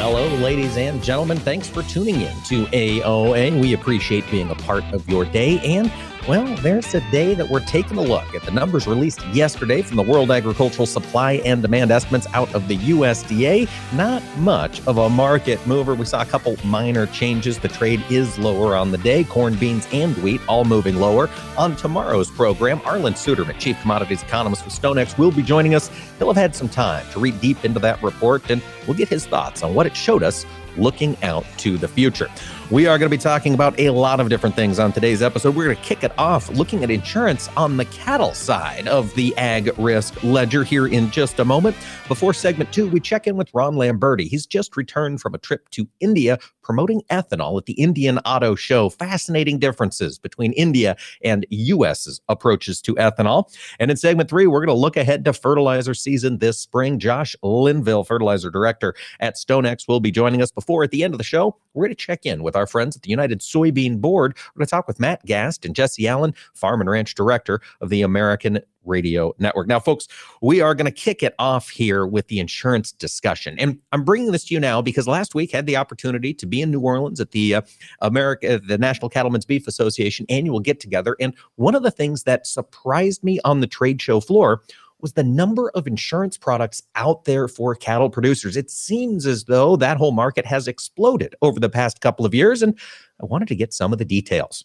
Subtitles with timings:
[0.00, 1.38] Hello, ladies and gentlemen.
[1.38, 3.60] Thanks for tuning in to AOA.
[3.60, 5.90] We appreciate being a part of your day and
[6.28, 9.96] well, there's a day that we're taking a look at the numbers released yesterday from
[9.96, 13.66] the World Agricultural Supply and Demand estimates out of the USDA.
[13.96, 15.94] Not much of a market mover.
[15.94, 17.58] We saw a couple minor changes.
[17.58, 19.24] The trade is lower on the day.
[19.24, 21.30] Corn, beans, and wheat all moving lower.
[21.56, 25.88] On tomorrow's program, Arlan Suderman, Chief Commodities Economist with StoneX, will be joining us.
[26.18, 29.24] He'll have had some time to read deep into that report, and we'll get his
[29.24, 30.44] thoughts on what it showed us
[30.76, 32.28] looking out to the future.
[32.70, 35.56] We are going to be talking about a lot of different things on today's episode.
[35.56, 39.34] We're going to kick it off looking at insurance on the cattle side of the
[39.38, 41.74] ag risk ledger here in just a moment.
[42.08, 44.28] Before segment two, we check in with Ron Lamberty.
[44.28, 46.38] He's just returned from a trip to India
[46.68, 48.90] promoting ethanol at the Indian Auto Show.
[48.90, 53.50] Fascinating differences between India and US's approaches to ethanol.
[53.80, 56.98] And in segment three, we're going to look ahead to fertilizer season this spring.
[56.98, 61.18] Josh Linville, fertilizer director at StoneX, will be joining us before at the end of
[61.18, 61.56] the show.
[61.72, 64.36] We're going to check in with our friends at the United Soybean Board.
[64.54, 67.88] We're going to talk with Matt Gast and Jesse Allen, Farm and Ranch Director of
[67.88, 69.68] the American Radio Network.
[69.68, 70.08] Now, folks,
[70.42, 73.58] we are going to kick it off here with the insurance discussion.
[73.58, 76.60] And I'm bringing this to you now because last week had the opportunity to be
[76.62, 77.62] in New Orleans at the uh,
[78.00, 81.16] America, the National Cattlemen's Beef Association annual get together.
[81.20, 84.62] And one of the things that surprised me on the trade show floor
[85.00, 88.56] was the number of insurance products out there for cattle producers.
[88.56, 92.62] It seems as though that whole market has exploded over the past couple of years,
[92.62, 92.78] and
[93.22, 94.64] I wanted to get some of the details.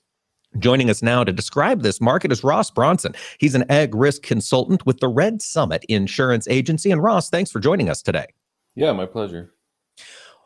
[0.59, 3.15] Joining us now to describe this market is Ross Bronson.
[3.39, 6.91] He's an ag risk consultant with the Red Summit Insurance Agency.
[6.91, 8.27] And Ross, thanks for joining us today.
[8.75, 9.53] Yeah, my pleasure.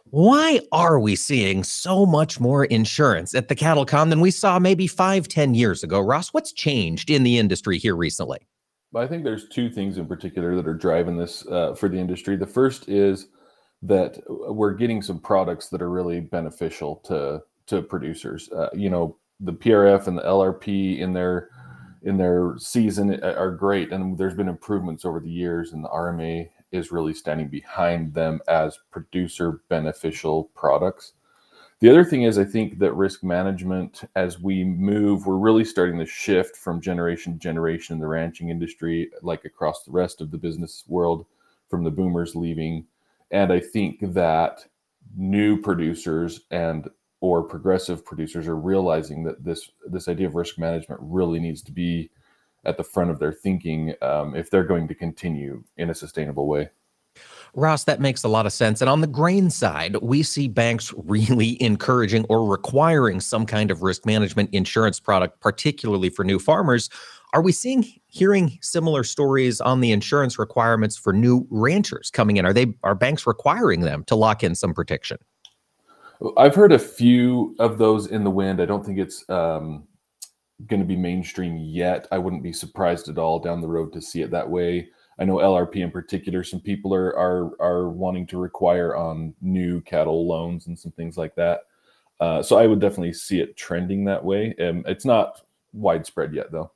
[0.09, 4.57] Why are we seeing so much more insurance at the cattle con than we saw
[4.57, 5.99] maybe five, ten years ago?
[5.99, 8.39] Ross, what's changed in the industry here recently?
[8.95, 12.37] I think there's two things in particular that are driving this uh, for the industry.
[12.37, 13.27] The first is
[13.81, 18.49] that we're getting some products that are really beneficial to to producers.
[18.49, 21.49] Uh, you know, the PRF and the LRP in their
[22.03, 25.89] in their season uh, are great, and there's been improvements over the years, and the
[25.89, 31.13] RMA is really standing behind them as producer beneficial products.
[31.79, 35.99] The other thing is, I think that risk management, as we move, we're really starting
[35.99, 40.31] to shift from generation to generation in the ranching industry, like across the rest of
[40.31, 41.25] the business world,
[41.69, 42.85] from the boomers leaving.
[43.31, 44.65] And I think that
[45.15, 46.89] new producers and
[47.19, 51.71] or progressive producers are realizing that this this idea of risk management really needs to
[51.71, 52.09] be
[52.65, 56.47] at the front of their thinking um, if they're going to continue in a sustainable
[56.47, 56.69] way.
[57.55, 58.81] Ross, that makes a lot of sense.
[58.81, 63.81] And on the grain side, we see banks really encouraging or requiring some kind of
[63.81, 66.89] risk management insurance product, particularly for new farmers.
[67.33, 72.45] Are we seeing hearing similar stories on the insurance requirements for new ranchers coming in?
[72.45, 75.17] Are they are banks requiring them to lock in some protection?
[76.37, 78.61] I've heard a few of those in the wind.
[78.61, 79.87] I don't think it's um,
[80.65, 82.07] going to be mainstream yet.
[82.11, 84.89] I wouldn't be surprised at all down the road to see it that way.
[85.19, 89.81] I know LRP in particular, some people are are are wanting to require on new
[89.81, 91.61] cattle loans and some things like that.
[92.19, 94.55] Uh, so I would definitely see it trending that way.
[94.59, 95.41] Um, it's not
[95.73, 96.71] widespread yet, though.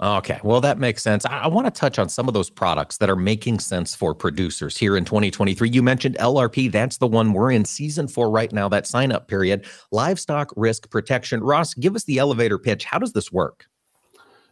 [0.00, 1.24] Okay, well, that makes sense.
[1.26, 4.14] I, I want to touch on some of those products that are making sense for
[4.14, 5.68] producers here in 2023.
[5.68, 6.70] You mentioned LRP.
[6.70, 9.64] That's the one we're in season four right now, that sign up period.
[9.92, 11.42] Livestock risk protection.
[11.42, 12.84] Ross, give us the elevator pitch.
[12.84, 13.66] How does this work?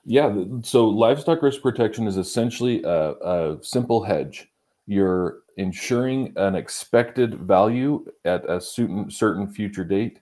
[0.07, 4.49] Yeah, so livestock risk protection is essentially a, a simple hedge.
[4.87, 10.21] You're insuring an expected value at a certain certain future date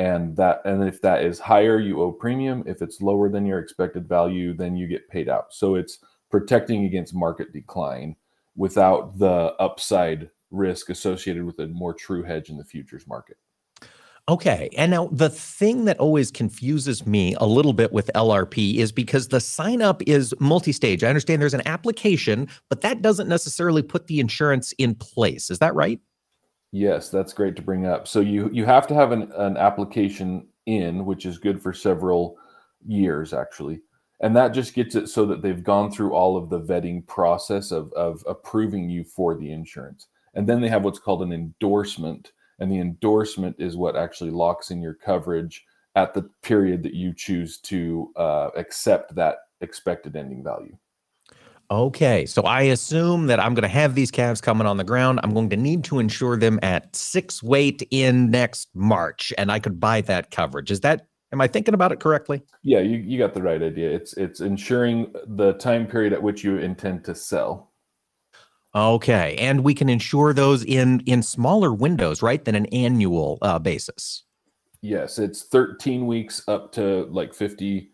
[0.00, 3.58] and that and if that is higher you owe premium if it's lower than your
[3.58, 5.98] expected value then you get paid out so it's
[6.30, 8.16] protecting against market decline
[8.56, 13.36] without the upside risk associated with a more true hedge in the futures market
[14.28, 14.68] Okay.
[14.76, 19.28] And now the thing that always confuses me a little bit with LRP is because
[19.28, 21.02] the sign up is multi stage.
[21.02, 25.50] I understand there's an application, but that doesn't necessarily put the insurance in place.
[25.50, 25.98] Is that right?
[26.72, 28.06] Yes, that's great to bring up.
[28.06, 32.36] So you you have to have an, an application in, which is good for several
[32.86, 33.80] years actually.
[34.20, 37.70] And that just gets it so that they've gone through all of the vetting process
[37.72, 40.08] of, of approving you for the insurance.
[40.34, 42.32] And then they have what's called an endorsement.
[42.58, 45.64] and the endorsement is what actually locks in your coverage
[45.96, 50.76] at the period that you choose to uh, accept that expected ending value.
[51.70, 55.20] Okay, so I assume that I'm going to have these calves coming on the ground.
[55.22, 59.60] I'm going to need to insure them at six weight in next March, and I
[59.60, 60.72] could buy that coverage.
[60.72, 62.42] Is that am I thinking about it correctly?
[62.64, 63.88] Yeah, you, you got the right idea.
[63.88, 67.70] It's it's insuring the time period at which you intend to sell.
[68.74, 73.60] Okay, and we can insure those in in smaller windows, right, than an annual uh,
[73.60, 74.24] basis.
[74.82, 77.89] Yes, it's 13 weeks up to like 50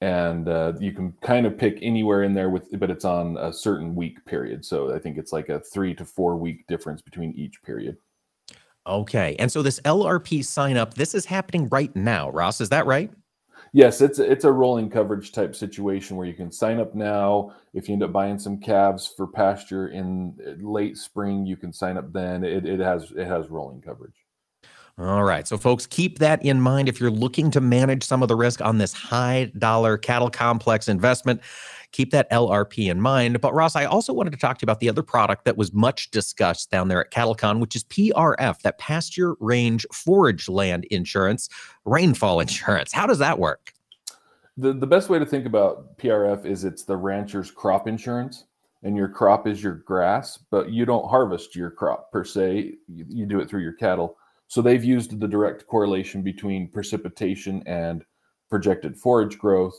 [0.00, 3.52] and uh, you can kind of pick anywhere in there with but it's on a
[3.52, 4.64] certain week period.
[4.64, 7.96] So i think it's like a three to four week difference between each period.
[8.86, 12.86] Okay and so this lrp sign up this is happening right now ross is that
[12.86, 13.10] right?
[13.72, 17.52] Yes it's it's a rolling coverage type situation where you can sign up now.
[17.72, 21.96] If you end up buying some calves for pasture in late spring you can sign
[21.96, 22.44] up then.
[22.44, 24.25] It, it has it has rolling coverage
[24.98, 25.46] all right.
[25.46, 28.62] So, folks, keep that in mind if you're looking to manage some of the risk
[28.62, 31.42] on this high dollar cattle complex investment.
[31.92, 33.42] Keep that LRP in mind.
[33.42, 35.72] But, Ross, I also wanted to talk to you about the other product that was
[35.74, 41.50] much discussed down there at CattleCon, which is PRF, that pasture range forage land insurance,
[41.84, 42.90] rainfall insurance.
[42.90, 43.74] How does that work?
[44.56, 48.44] The, the best way to think about PRF is it's the rancher's crop insurance
[48.82, 52.74] and your crop is your grass, but you don't harvest your crop per se.
[52.88, 54.16] You, you do it through your cattle.
[54.48, 58.04] So they've used the direct correlation between precipitation and
[58.48, 59.74] projected forage growth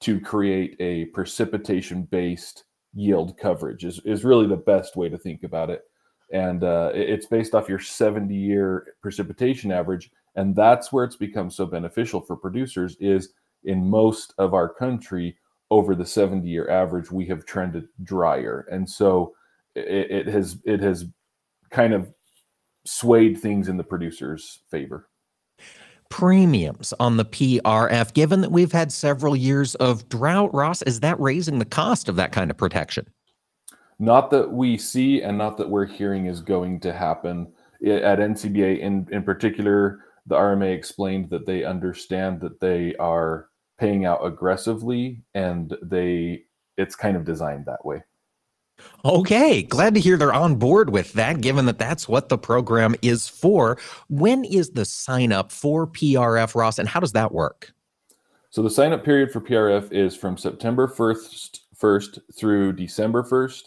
[0.00, 2.64] to create a precipitation based
[2.94, 5.82] yield coverage is, is really the best way to think about it.
[6.32, 11.50] And uh, it's based off your 70 year precipitation average and that's where it's become
[11.50, 13.32] so beneficial for producers is
[13.64, 15.36] in most of our country
[15.70, 18.66] over the 70 year average we have trended drier.
[18.70, 19.34] And so
[19.74, 21.06] it, it has it has
[21.70, 22.12] kind of
[22.84, 25.08] swayed things in the producer's favor.
[26.08, 31.18] Premiums on the PRF, given that we've had several years of drought, Ross, is that
[31.18, 33.06] raising the cost of that kind of protection?
[33.98, 37.52] Not that we see, and not that we're hearing is going to happen.
[37.86, 43.48] At NCBA, in, in particular, the RMA explained that they understand that they are
[43.78, 46.44] paying out aggressively and they
[46.76, 48.02] it's kind of designed that way.
[49.04, 52.94] Okay, glad to hear they're on board with that, given that that's what the program
[53.02, 53.78] is for.
[54.08, 57.72] When is the sign up for PRF, Ross, and how does that work?
[58.50, 63.62] So the sign up period for PRF is from September 1st, 1st through December 1st.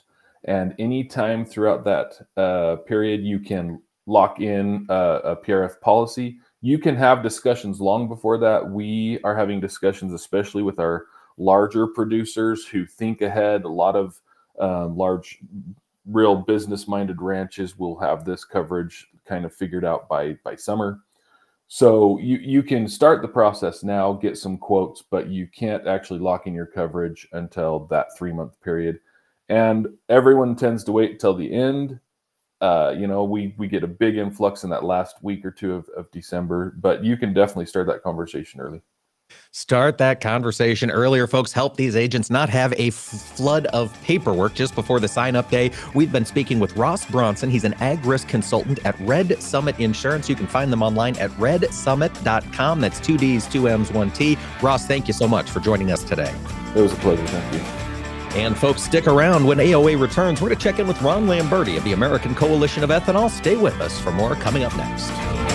[0.45, 6.37] And any time throughout that uh, period, you can lock in a PRF policy.
[6.61, 8.69] You can have discussions long before that.
[8.69, 11.07] We are having discussions, especially with our
[11.37, 13.63] larger producers who think ahead.
[13.63, 14.21] A lot of
[14.59, 15.39] um, large,
[16.05, 20.99] real business minded ranches will have this coverage kind of figured out by by summer.
[21.67, 26.19] So you you can start the process now, get some quotes, but you can't actually
[26.19, 28.99] lock in your coverage until that three month period.
[29.49, 31.99] And everyone tends to wait until the end.
[32.61, 35.73] Uh, you know, we we get a big influx in that last week or two
[35.73, 38.81] of, of December, but you can definitely start that conversation early.
[39.51, 41.53] Start that conversation earlier, folks.
[41.53, 45.49] Help these agents not have a f- flood of paperwork just before the sign up
[45.49, 45.71] day.
[45.93, 47.49] We've been speaking with Ross Bronson.
[47.49, 50.27] He's an ag risk consultant at Red Summit Insurance.
[50.27, 52.81] You can find them online at redsummit.com.
[52.81, 54.37] That's two D's, two M's, one T.
[54.61, 56.33] Ross, thank you so much for joining us today.
[56.75, 57.25] It was a pleasure.
[57.27, 57.59] Thank you.
[58.37, 59.45] And folks, stick around.
[59.45, 62.83] When AOA returns, we're going to check in with Ron Lamberty of the American Coalition
[62.83, 63.29] of Ethanol.
[63.29, 65.54] Stay with us for more coming up next.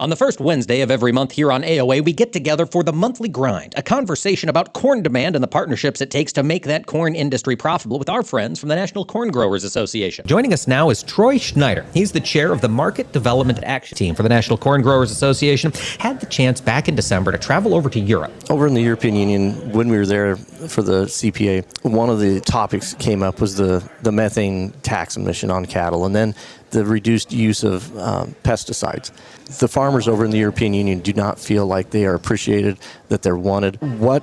[0.00, 2.90] On the first Wednesday of every month here on AOA, we get together for the
[2.90, 6.86] monthly grind, a conversation about corn demand and the partnerships it takes to make that
[6.86, 10.26] corn industry profitable with our friends from the National Corn Growers Association.
[10.26, 11.84] Joining us now is Troy Schneider.
[11.92, 15.70] He's the chair of the Market Development Action Team for the National Corn Growers Association.
[15.98, 18.32] Had the chance back in December to travel over to Europe.
[18.48, 22.40] Over in the European Union, when we were there for the CPA, one of the
[22.40, 26.06] topics came up was the, the methane tax emission on cattle.
[26.06, 26.34] And then
[26.70, 29.10] the reduced use of um, pesticides.
[29.58, 33.22] The farmers over in the European Union do not feel like they are appreciated, that
[33.22, 33.80] they're wanted.
[33.98, 34.22] What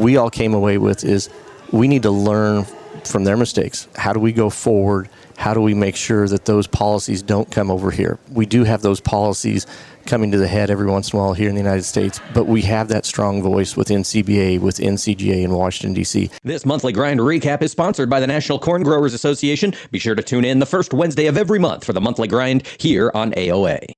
[0.00, 1.28] we all came away with is
[1.72, 2.64] we need to learn
[3.04, 3.88] from their mistakes.
[3.96, 5.08] How do we go forward?
[5.36, 8.18] How do we make sure that those policies don't come over here?
[8.32, 9.66] We do have those policies
[10.08, 12.46] coming to the head every once in a while here in the United States, but
[12.46, 16.30] we have that strong voice within CBA, within CGA in Washington, D.C.
[16.42, 19.74] This monthly grind recap is sponsored by the National Corn Growers Association.
[19.90, 22.66] Be sure to tune in the first Wednesday of every month for the monthly grind
[22.78, 23.97] here on AOA.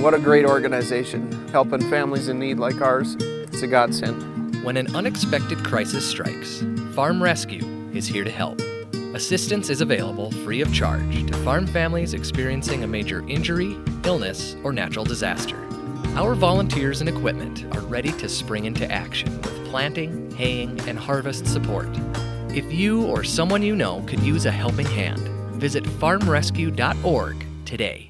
[0.00, 1.30] What a great organization.
[1.48, 3.16] Helping families in need like ours.
[3.20, 4.64] It's a godsend.
[4.64, 6.64] When an unexpected crisis strikes,
[6.94, 8.62] Farm Rescue is here to help.
[9.14, 14.72] Assistance is available free of charge to farm families experiencing a major injury, illness, or
[14.72, 15.58] natural disaster.
[16.16, 21.46] Our volunteers and equipment are ready to spring into action with planting, haying, and harvest
[21.46, 21.90] support.
[22.48, 25.28] If you or someone you know could use a helping hand,
[25.60, 28.09] visit farmrescue.org today.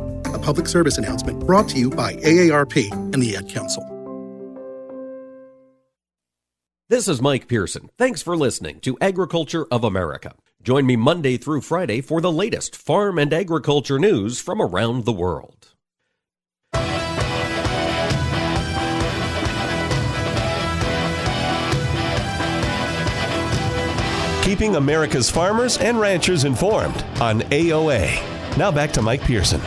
[0.41, 3.83] public service announcement brought to you by AARP and the Ad Council.
[6.89, 7.89] This is Mike Pearson.
[7.97, 10.33] Thanks for listening to Agriculture of America.
[10.61, 15.13] Join me Monday through Friday for the latest farm and agriculture news from around the
[15.13, 15.69] world.
[24.43, 28.57] Keeping America's farmers and ranchers informed on AOA.
[28.57, 29.61] Now back to Mike Pearson.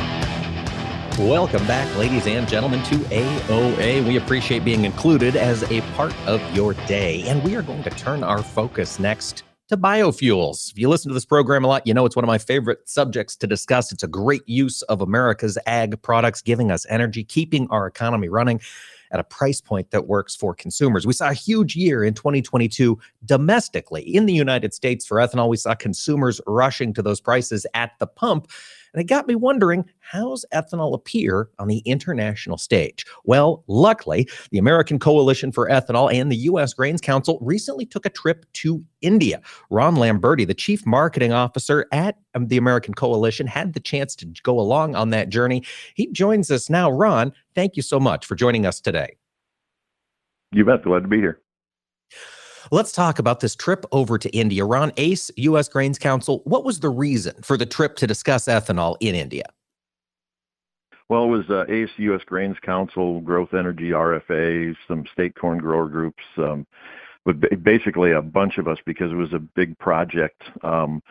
[1.19, 4.05] Welcome back, ladies and gentlemen, to AOA.
[4.05, 7.23] We appreciate being included as a part of your day.
[7.29, 10.73] And we are going to turn our focus next to biofuels.
[10.73, 12.89] If you listen to this program a lot, you know it's one of my favorite
[12.89, 13.93] subjects to discuss.
[13.93, 18.61] It's a great use of America's ag products, giving us energy, keeping our economy running
[19.13, 21.07] at a price point that works for consumers.
[21.07, 25.49] We saw a huge year in 2022 domestically in the United States for ethanol.
[25.49, 28.49] We saw consumers rushing to those prices at the pump.
[28.95, 33.05] And it got me wondering how's ethanol appear on the international stage?
[33.25, 36.73] Well, luckily, the American Coalition for Ethanol and the U.S.
[36.73, 39.41] Grains Council recently took a trip to India.
[39.69, 44.27] Ron Lamberty, the chief marketing officer at um, the American Coalition, had the chance to
[44.45, 45.65] go along on that journey.
[45.95, 46.91] He joins us now.
[46.91, 49.17] Ron, thank you so much for joining us today.
[50.53, 50.85] You bet.
[50.85, 51.41] Glad to be here.
[52.71, 54.65] Let's talk about this trip over to India.
[54.65, 55.69] Ron ACE, U.S.
[55.69, 59.45] Grains Council, what was the reason for the trip to discuss ethanol in India?
[61.09, 62.23] Well, it was uh, ACE, U.S.
[62.25, 66.67] Grains Council, Growth Energy, RFA, some state corn grower groups, um,
[67.25, 70.43] but basically a bunch of us because it was a big project.
[70.63, 71.03] Um,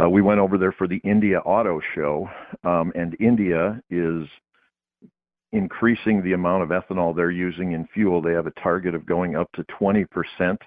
[0.00, 2.28] uh, we went over there for the India Auto Show,
[2.64, 4.26] um, and India is
[5.52, 8.22] increasing the amount of ethanol they're using in fuel.
[8.22, 10.58] They have a target of going up to 20%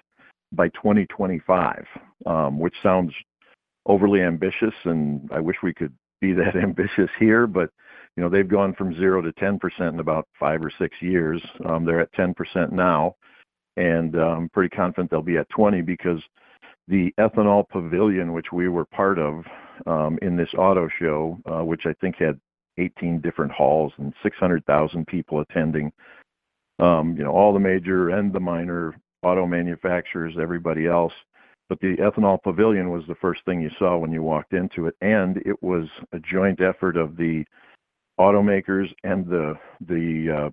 [0.56, 1.84] by 2025,
[2.26, 3.12] um, which sounds
[3.86, 7.46] overly ambitious, and I wish we could be that ambitious here.
[7.46, 7.70] But
[8.16, 11.42] you know, they've gone from zero to 10% in about five or six years.
[11.68, 13.14] Um, they're at 10% now,
[13.76, 16.20] and I'm um, pretty confident they'll be at 20 because
[16.88, 19.44] the ethanol pavilion, which we were part of
[19.86, 22.40] um, in this auto show, uh, which I think had
[22.78, 25.92] 18 different halls and 600,000 people attending.
[26.78, 28.94] Um, you know, all the major and the minor
[29.26, 31.12] auto manufacturers, everybody else.
[31.68, 34.94] But the ethanol pavilion was the first thing you saw when you walked into it,
[35.00, 37.44] and it was a joint effort of the
[38.20, 39.54] automakers and the
[39.88, 40.50] the uh,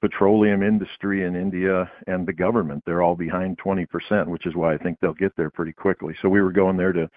[0.00, 2.82] petroleum industry in India and the government.
[2.86, 6.14] They're all behind 20%, which is why I think they'll get there pretty quickly.
[6.20, 7.08] So we were going there to,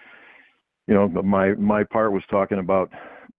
[0.86, 2.90] you know, my my part was talking about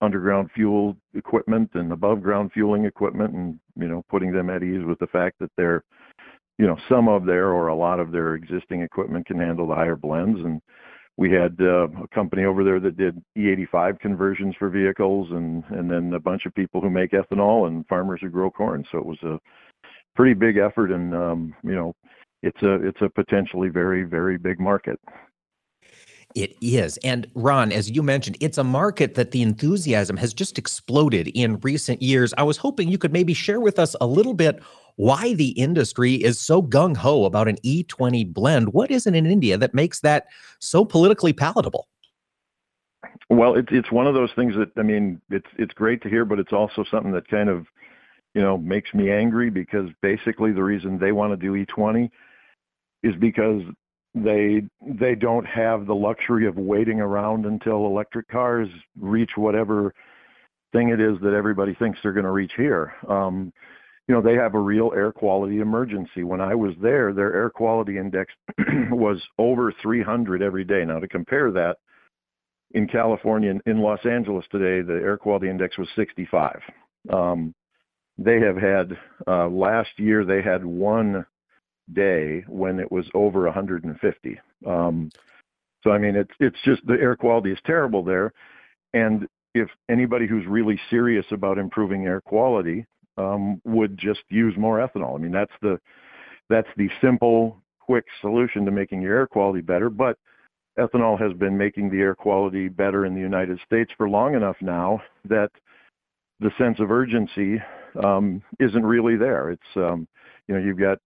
[0.01, 4.85] underground fuel equipment and above ground fueling equipment and you know putting them at ease
[4.85, 5.83] with the fact that they're
[6.59, 9.73] you know some of their or a lot of their existing equipment can handle the
[9.73, 10.61] higher blends and
[11.17, 15.89] we had uh, a company over there that did E85 conversions for vehicles and and
[15.89, 19.05] then a bunch of people who make ethanol and farmers who grow corn so it
[19.05, 19.39] was a
[20.15, 21.95] pretty big effort and um, you know
[22.43, 24.99] it's a it's a potentially very very big market
[26.35, 26.97] it is.
[26.97, 31.59] And Ron, as you mentioned, it's a market that the enthusiasm has just exploded in
[31.61, 32.35] recent years.
[32.37, 34.61] I was hoping you could maybe share with us a little bit
[34.99, 38.73] why the industry is so gung ho about an E20 blend.
[38.73, 40.25] What is it in India that makes that
[40.59, 41.87] so politically palatable?
[43.29, 46.25] Well, it's it's one of those things that I mean, it's it's great to hear,
[46.25, 47.65] but it's also something that kind of,
[48.33, 52.09] you know, makes me angry because basically the reason they want to do E20
[53.01, 53.61] is because
[54.13, 58.67] they they don't have the luxury of waiting around until electric cars
[58.99, 59.93] reach whatever
[60.73, 62.93] thing it is that everybody thinks they're going to reach here.
[63.07, 63.53] Um,
[64.09, 66.23] you know, they have a real air quality emergency.
[66.23, 68.33] When I was there, their air quality index
[68.89, 70.83] was over 300 every day.
[70.83, 71.77] Now, to compare that,
[72.71, 76.59] in California, in Los Angeles today, the air quality index was 65.
[77.13, 77.53] Um,
[78.17, 78.97] they have had
[79.27, 81.23] uh, last year they had one
[81.93, 84.39] day when it was over 150.
[84.65, 85.11] Um,
[85.83, 88.33] so I mean, it's it's just the air quality is terrible there,
[88.93, 92.85] and if anybody who's really serious about improving air quality
[93.65, 95.15] would just use more ethanol.
[95.15, 95.79] I mean, that's the
[96.49, 99.89] that's the simple, quick solution to making your air quality better.
[99.89, 100.17] But
[100.77, 104.55] ethanol has been making the air quality better in the United States for long enough
[104.61, 105.51] now that
[106.39, 107.61] the sense of urgency
[108.03, 109.51] um, isn't really there.
[109.51, 110.07] It's um,
[110.47, 110.97] you know you've got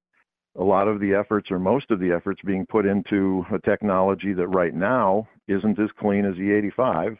[0.57, 4.33] a lot of the efforts or most of the efforts being put into a technology
[4.33, 7.17] that right now isn't as clean as E85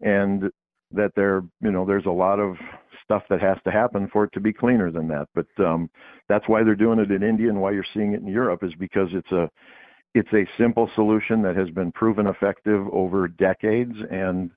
[0.00, 0.50] and
[0.94, 2.56] that there you know there's a lot of
[3.04, 5.28] stuff that has to happen for it to be cleaner than that.
[5.34, 5.90] But um,
[6.28, 8.74] that's why they're doing it in India and why you're seeing it in Europe is
[8.78, 9.50] because it's a
[10.14, 14.50] it's a simple solution that has been proven effective over decades, and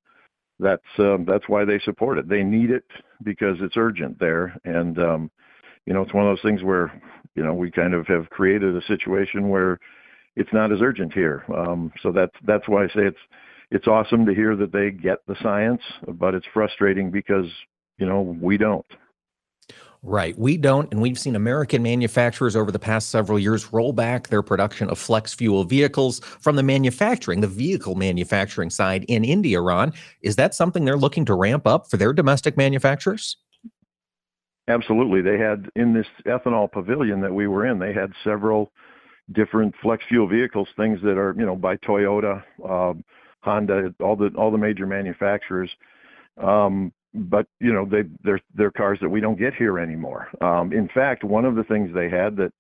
[0.60, 2.30] that's um, that's why they support it.
[2.30, 2.86] They need it
[3.24, 5.32] because it's urgent there, and um,
[5.86, 7.02] you know it's one of those things where
[7.36, 9.80] you know we kind of have created a situation where
[10.36, 11.44] it's not as urgent here.
[11.56, 13.18] Um, so that's that's why I say it's
[13.72, 17.48] it's awesome to hear that they get the science, but it's frustrating because
[17.98, 18.86] you know, we don't.
[20.04, 20.38] Right.
[20.38, 20.92] We don't.
[20.92, 25.00] And we've seen American manufacturers over the past several years roll back their production of
[25.00, 29.92] flex fuel vehicles from the manufacturing, the vehicle manufacturing side in India, Ron.
[30.22, 33.38] Is that something they're looking to ramp up for their domestic manufacturers?
[34.68, 35.22] Absolutely.
[35.22, 38.72] They had in this ethanol pavilion that we were in, they had several
[39.32, 42.94] different flex fuel vehicles, things that are, you know, by Toyota, uh,
[43.42, 45.70] Honda, all the all the major manufacturers.
[46.38, 50.30] Um, but you know they they're they're cars that we don't get here anymore.
[50.42, 52.52] Um, in fact, one of the things they had that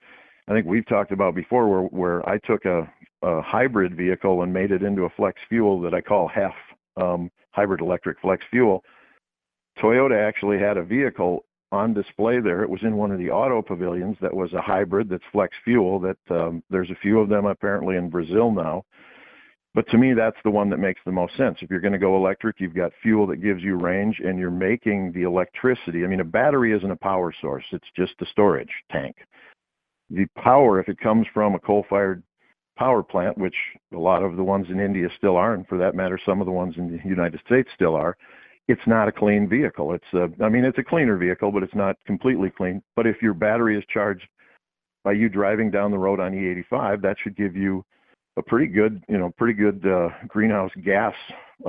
[0.47, 2.89] I think we've talked about before, where where I took a,
[3.21, 6.53] a hybrid vehicle and made it into a flex fuel that I call HEF
[6.95, 8.83] um, hybrid electric flex fuel.
[9.79, 12.63] Toyota actually had a vehicle on display there.
[12.63, 15.99] It was in one of the auto pavilions that was a hybrid that's flex fuel.
[15.99, 18.85] That um, there's a few of them apparently in Brazil now.
[19.73, 21.57] But to me, that's the one that makes the most sense.
[21.61, 24.49] If you're going to go electric, you've got fuel that gives you range and you're
[24.49, 26.03] making the electricity.
[26.03, 29.15] I mean, a battery isn't a power source, it's just a storage tank.
[30.09, 32.23] The power, if it comes from a coal fired
[32.77, 33.55] power plant, which
[33.93, 36.45] a lot of the ones in India still are, and for that matter, some of
[36.45, 38.15] the ones in the United States still are,
[38.67, 39.93] it's not a clean vehicle.
[39.93, 42.81] It's a, I mean, it's a cleaner vehicle, but it's not completely clean.
[42.95, 44.27] But if your battery is charged
[45.03, 47.83] by you driving down the road on E85, that should give you
[48.37, 51.13] a pretty good, you know, pretty good uh, greenhouse gas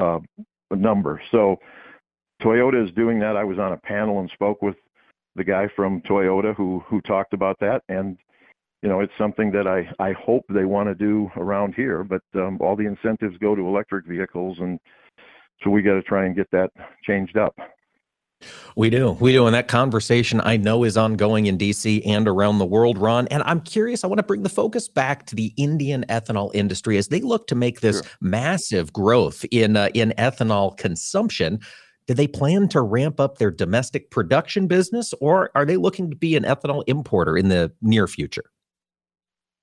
[0.01, 0.19] uh,
[0.71, 1.21] number.
[1.33, 1.57] So
[2.43, 3.37] Toyota is doing that.
[3.37, 4.77] I was on a panel and spoke with
[5.35, 8.19] the guy from Toyota who who talked about that, and
[8.83, 12.05] you know, it's something that I I hope they want to do around here.
[12.05, 14.79] But um, all the incentives go to electric vehicles, and
[15.63, 16.71] so we got to try and get that
[17.05, 17.57] changed up.
[18.77, 19.17] We do.
[19.21, 19.47] We do.
[19.47, 23.27] And that conversation I know is ongoing in DC and around the world, Ron.
[23.29, 26.97] And I'm curious, I want to bring the focus back to the Indian ethanol industry
[26.97, 28.11] as they look to make this sure.
[28.21, 31.59] massive growth in uh, in ethanol consumption.
[32.07, 36.17] Do they plan to ramp up their domestic production business or are they looking to
[36.17, 38.45] be an ethanol importer in the near future?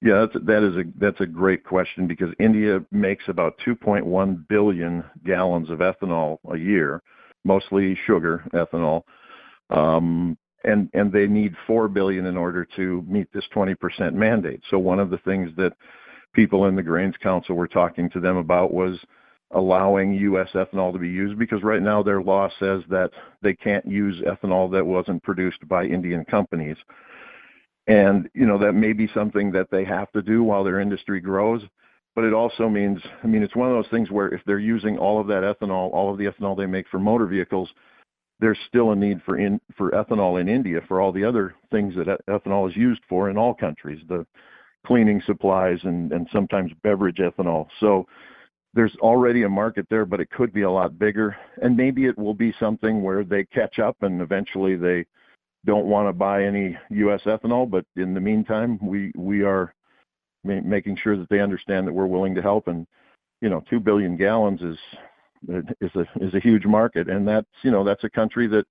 [0.02, 5.04] Yeah, that's, that is a that's a great question because India makes about 2.1 billion
[5.24, 7.02] gallons of ethanol a year
[7.46, 9.04] mostly sugar, ethanol.
[9.70, 14.62] Um, and, and they need four billion in order to meet this 20% mandate.
[14.70, 15.74] So one of the things that
[16.34, 19.00] people in the Grains Council were talking to them about was
[19.52, 20.50] allowing U.S.
[20.54, 24.72] ethanol to be used because right now their law says that they can't use ethanol
[24.72, 26.78] that wasn't produced by Indian companies.
[27.88, 31.22] And, you know, that may be something that they have to do while their industry
[31.22, 31.62] grows.
[32.16, 34.98] But it also means, I mean, it's one of those things where if they're using
[34.98, 37.70] all of that ethanol, all of the ethanol they make for motor vehicles,
[38.40, 41.94] there's still a need for in, for ethanol in India for all the other things
[41.96, 44.26] that ethanol is used for in all countries, the
[44.86, 47.68] cleaning supplies and, and sometimes beverage ethanol.
[47.80, 48.06] So
[48.74, 51.36] there's already a market there, but it could be a lot bigger.
[51.62, 55.06] And maybe it will be something where they catch up and eventually they
[55.66, 57.22] don't want to buy any U.S.
[57.26, 57.70] ethanol.
[57.70, 59.74] But in the meantime, we we are
[60.46, 62.68] making sure that they understand that we're willing to help.
[62.68, 62.88] And
[63.42, 64.78] you know, two billion gallons is
[65.82, 68.66] is a is a huge market, and that's you know that's a country that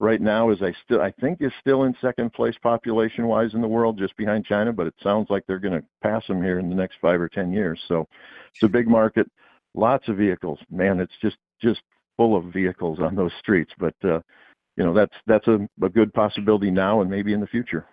[0.00, 3.60] right now is I still I think is still in second place population wise in
[3.60, 4.72] the world, just behind China.
[4.72, 7.28] But it sounds like they're going to pass them here in the next five or
[7.28, 7.80] ten years.
[7.88, 8.06] So
[8.54, 9.30] it's a big market,
[9.74, 10.58] lots of vehicles.
[10.70, 11.80] Man, it's just just
[12.16, 13.72] full of vehicles on those streets.
[13.78, 14.20] But uh,
[14.76, 17.86] you know that's that's a, a good possibility now and maybe in the future.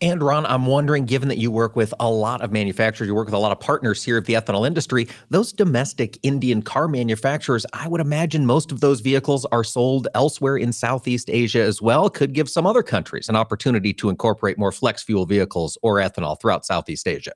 [0.00, 3.26] And Ron, I'm wondering, given that you work with a lot of manufacturers, you work
[3.26, 7.66] with a lot of partners here of the ethanol industry, those domestic Indian car manufacturers,
[7.72, 12.10] I would imagine most of those vehicles are sold elsewhere in Southeast Asia as well.
[12.10, 16.40] Could give some other countries an opportunity to incorporate more flex fuel vehicles or ethanol
[16.40, 17.32] throughout Southeast Asia.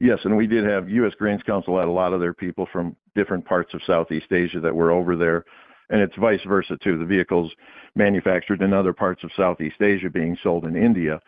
[0.00, 1.14] Yes, and we did have U.S.
[1.18, 4.74] Grains Council had a lot of their people from different parts of Southeast Asia that
[4.74, 5.44] were over there
[5.90, 6.98] and it's vice versa too.
[6.98, 7.52] The vehicles
[7.94, 11.20] manufactured in other parts of Southeast Asia being sold in India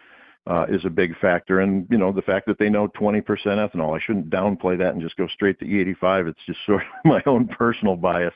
[0.46, 1.61] uh, is a big factor.
[1.61, 3.96] And you know the fact that they know 20% ethanol.
[3.96, 6.29] I shouldn't downplay that and just go straight to E85.
[6.29, 8.35] It's just sort of my own personal bias.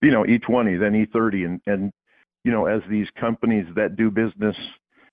[0.00, 1.92] You know E20, then E30, and and
[2.44, 4.56] you know as these companies that do business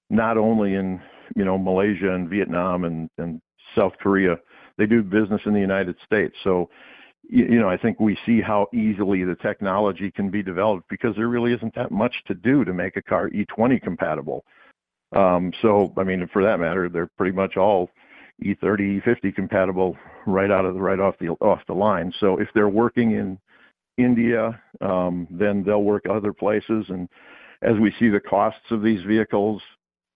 [0.10, 1.00] not only in
[1.36, 3.42] you know Malaysia and Vietnam and and
[3.76, 4.38] South Korea,
[4.78, 6.36] they do business in the United States.
[6.44, 6.70] So
[7.30, 11.28] you know, I think we see how easily the technology can be developed because there
[11.28, 14.44] really isn't that much to do to make a car E20 compatible.
[15.16, 17.92] Um, so, I mean, for that matter, they're pretty much all
[18.44, 22.12] E30, E50 compatible right out of the right off the off the line.
[22.20, 23.40] So, if they're working in
[23.98, 26.86] India, um, then they'll work other places.
[26.90, 27.08] And
[27.62, 29.62] as we see the costs of these vehicles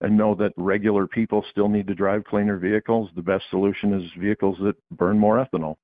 [0.01, 4.09] and know that regular people still need to drive cleaner vehicles, the best solution is
[4.19, 5.75] vehicles that burn more ethanol.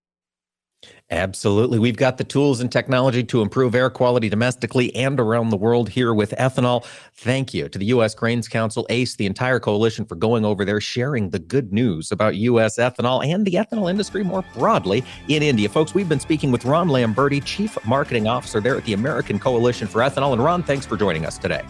[1.12, 1.80] Absolutely.
[1.80, 5.90] We've got the tools and technology to improve air quality domestically and around the world
[5.90, 6.86] here with ethanol.
[7.16, 8.14] Thank you to the U.S.
[8.14, 12.36] Grains Council, ACE, the entire coalition for going over there, sharing the good news about
[12.36, 12.78] U.S.
[12.78, 15.68] ethanol and the ethanol industry more broadly in India.
[15.68, 19.88] Folks, we've been speaking with Ron Lamberty, Chief Marketing Officer there at the American Coalition
[19.88, 20.34] for Ethanol.
[20.34, 21.64] And Ron, thanks for joining us today.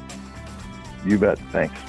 [1.06, 1.39] You bet.
[1.52, 1.80] Thanks.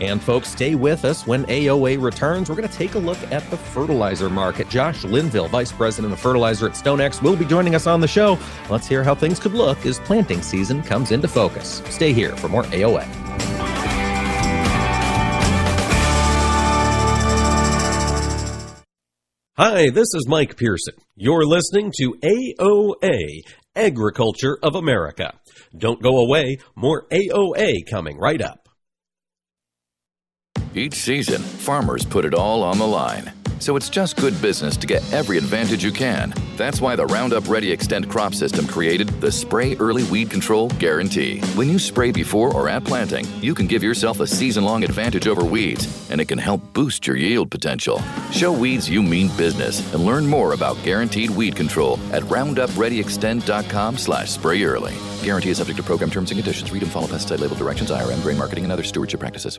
[0.00, 2.48] And folks, stay with us when AOA returns.
[2.48, 4.68] We're going to take a look at the fertilizer market.
[4.68, 8.38] Josh Linville, Vice President of Fertilizer at StoneX, will be joining us on the show.
[8.70, 11.82] Let's hear how things could look as planting season comes into focus.
[11.90, 13.04] Stay here for more AOA.
[19.58, 20.94] Hi, this is Mike Pearson.
[21.16, 23.42] You're listening to AOA,
[23.76, 25.34] Agriculture of America.
[25.76, 28.59] Don't go away, more AOA coming right up.
[30.74, 33.32] Each season, farmers put it all on the line.
[33.58, 36.32] So it's just good business to get every advantage you can.
[36.56, 41.40] That's why the Roundup Ready Xtend crop system created the Spray Early Weed Control Guarantee.
[41.56, 45.26] When you spray before or at planting, you can give yourself a season long advantage
[45.26, 48.00] over weeds, and it can help boost your yield potential.
[48.30, 54.30] Show weeds you mean business and learn more about guaranteed weed control at roundupreadyxtend.com slash
[54.30, 54.94] spray early.
[55.22, 56.70] Guarantee is subject to program terms and conditions.
[56.70, 59.58] Read and follow pesticide label directions, IRM, grain marketing, and other stewardship practices.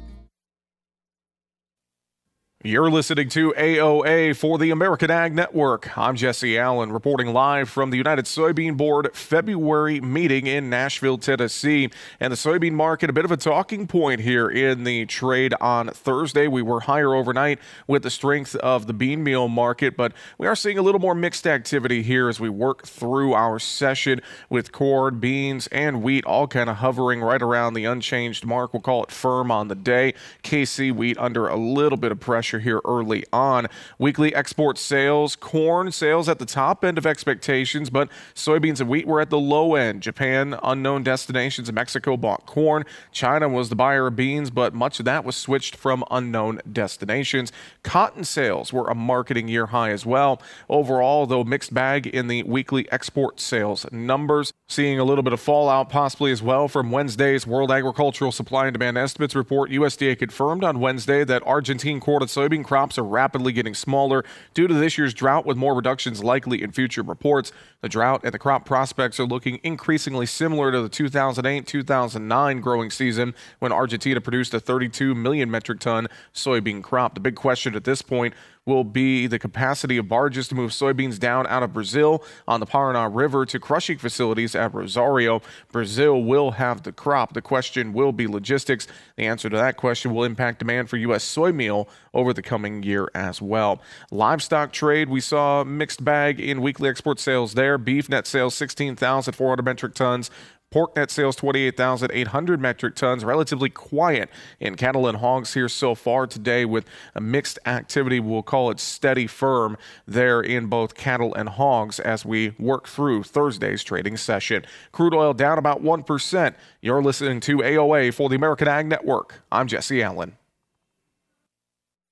[2.63, 5.97] You're listening to AOA for the American Ag Network.
[5.97, 11.89] I'm Jesse Allen reporting live from the United Soybean Board February meeting in Nashville, Tennessee.
[12.19, 15.87] And the soybean market, a bit of a talking point here in the trade on
[15.87, 16.47] Thursday.
[16.47, 20.55] We were higher overnight with the strength of the bean meal market, but we are
[20.55, 24.21] seeing a little more mixed activity here as we work through our session
[24.51, 28.71] with corn, beans, and wheat all kind of hovering right around the unchanged mark.
[28.71, 30.13] We'll call it firm on the day.
[30.43, 33.67] KC wheat under a little bit of pressure pressure here early on.
[33.97, 39.07] Weekly export sales, corn sales at the top end of expectations, but soybeans and wheat
[39.07, 40.01] were at the low end.
[40.01, 42.83] Japan, unknown destinations, Mexico bought corn.
[43.11, 47.51] China was the buyer of beans, but much of that was switched from unknown destinations.
[47.83, 50.41] Cotton sales were a marketing year high as well.
[50.69, 54.51] Overall, though, mixed bag in the weekly export sales numbers.
[54.71, 58.73] Seeing a little bit of fallout possibly as well from Wednesday's World Agricultural Supply and
[58.73, 59.69] Demand Estimates report.
[59.69, 64.73] USDA confirmed on Wednesday that Argentine quarter soybean crops are rapidly getting smaller due to
[64.73, 67.51] this year's drought, with more reductions likely in future reports.
[67.81, 72.91] The drought and the crop prospects are looking increasingly similar to the 2008 2009 growing
[72.91, 77.15] season when Argentina produced a 32 million metric ton soybean crop.
[77.15, 78.33] The big question at this point
[78.65, 82.65] will be the capacity of barges to move soybeans down out of Brazil on the
[82.65, 85.41] Paraná River to crushing facilities at Rosario.
[85.71, 87.33] Brazil will have the crop.
[87.33, 88.87] The question will be logistics.
[89.17, 91.23] The answer to that question will impact demand for U.S.
[91.23, 93.81] soy meal over the coming year as well.
[94.11, 97.79] Livestock trade, we saw mixed bag in weekly export sales there.
[97.79, 100.29] Beef net sales 16,400 metric tons.
[100.71, 106.25] Pork net sales 28,800 metric tons, relatively quiet in cattle and hogs here so far
[106.25, 108.21] today with a mixed activity.
[108.21, 113.23] We'll call it steady firm there in both cattle and hogs as we work through
[113.23, 114.63] Thursday's trading session.
[114.93, 116.55] Crude oil down about 1%.
[116.81, 119.43] You're listening to AOA for the American Ag Network.
[119.51, 120.37] I'm Jesse Allen.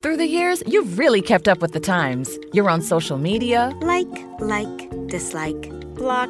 [0.01, 2.37] Through the years, you've really kept up with the times.
[2.51, 3.73] You're on social media.
[3.81, 4.07] Like,
[4.39, 6.29] like, dislike, block.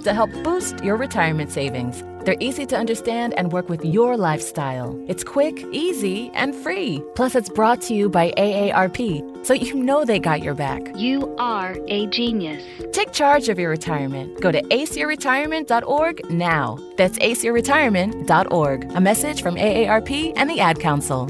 [0.00, 2.02] to help boost your retirement savings.
[2.24, 4.98] They're easy to understand and work with your lifestyle.
[5.08, 7.02] It's quick, easy, and free.
[7.14, 10.80] Plus, it's brought to you by AARP, so you know they got your back.
[10.96, 12.64] You are a genius.
[12.92, 14.40] Take charge of your retirement.
[14.40, 16.78] Go to aceyourretirement.org now.
[16.96, 18.92] That's aceyourretirement.org.
[18.92, 21.28] A message from AARP and the Ad Council.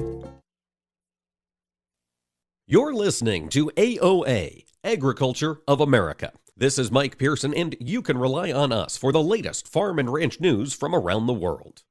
[2.66, 6.32] You're listening to AOA, Agriculture of America.
[6.56, 10.12] This is Mike Pearson, and you can rely on us for the latest farm and
[10.12, 11.82] ranch news from around the world.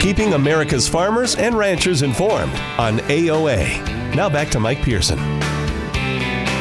[0.00, 4.16] Keeping America's farmers and ranchers informed on AOA.
[4.16, 5.20] Now back to Mike Pearson.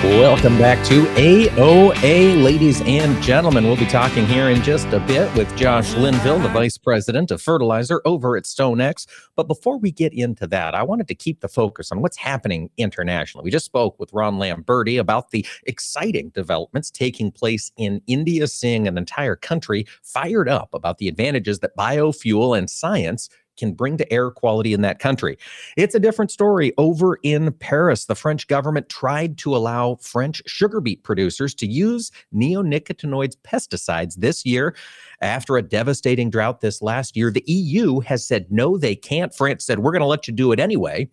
[0.02, 3.66] Welcome back to AOA, ladies and gentlemen.
[3.66, 7.42] We'll be talking here in just a bit with Josh Linville, the Vice President of
[7.42, 9.06] Fertilizer over at StoneX.
[9.36, 12.70] But before we get into that, I wanted to keep the focus on what's happening
[12.78, 13.44] internationally.
[13.44, 18.88] We just spoke with Ron Lamberty about the exciting developments taking place in India, seeing
[18.88, 23.28] an entire country fired up about the advantages that biofuel and science
[23.60, 25.38] can bring to air quality in that country.
[25.78, 28.06] It's a different story over in Paris.
[28.06, 34.46] The French government tried to allow French sugar beet producers to use neonicotinoids pesticides this
[34.46, 34.76] year.
[35.22, 39.36] After a devastating drought this last year, the EU has said no, they can't.
[39.36, 41.10] France said, we're going to let you do it anyway.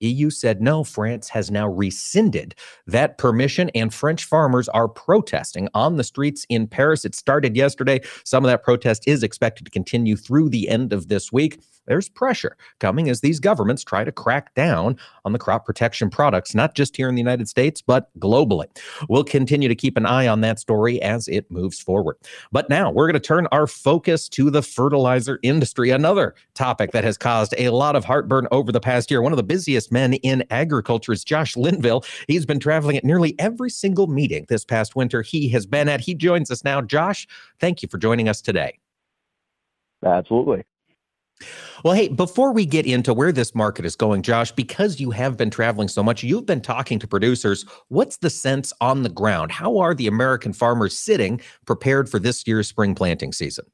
[0.00, 0.84] EU said no.
[0.84, 2.54] France has now rescinded
[2.86, 7.04] that permission, and French farmers are protesting on the streets in Paris.
[7.04, 8.00] It started yesterday.
[8.24, 11.60] Some of that protest is expected to continue through the end of this week
[11.90, 16.54] there's pressure coming as these governments try to crack down on the crop protection products,
[16.54, 18.66] not just here in the United States, but globally.
[19.08, 22.16] We'll continue to keep an eye on that story as it moves forward.
[22.52, 27.02] But now we're going to turn our focus to the fertilizer industry, another topic that
[27.02, 29.20] has caused a lot of heartburn over the past year.
[29.20, 32.04] One of the busiest men in agriculture is Josh Linville.
[32.28, 36.00] He's been traveling at nearly every single meeting this past winter he has been at.
[36.00, 36.80] He joins us now.
[36.80, 37.26] Josh,
[37.58, 38.78] thank you for joining us today.
[40.04, 40.64] Absolutely.
[41.84, 45.36] Well, hey, before we get into where this market is going, Josh, because you have
[45.36, 47.64] been traveling so much, you've been talking to producers.
[47.88, 49.50] What's the sense on the ground?
[49.50, 53.64] How are the American farmers sitting prepared for this year's spring planting season?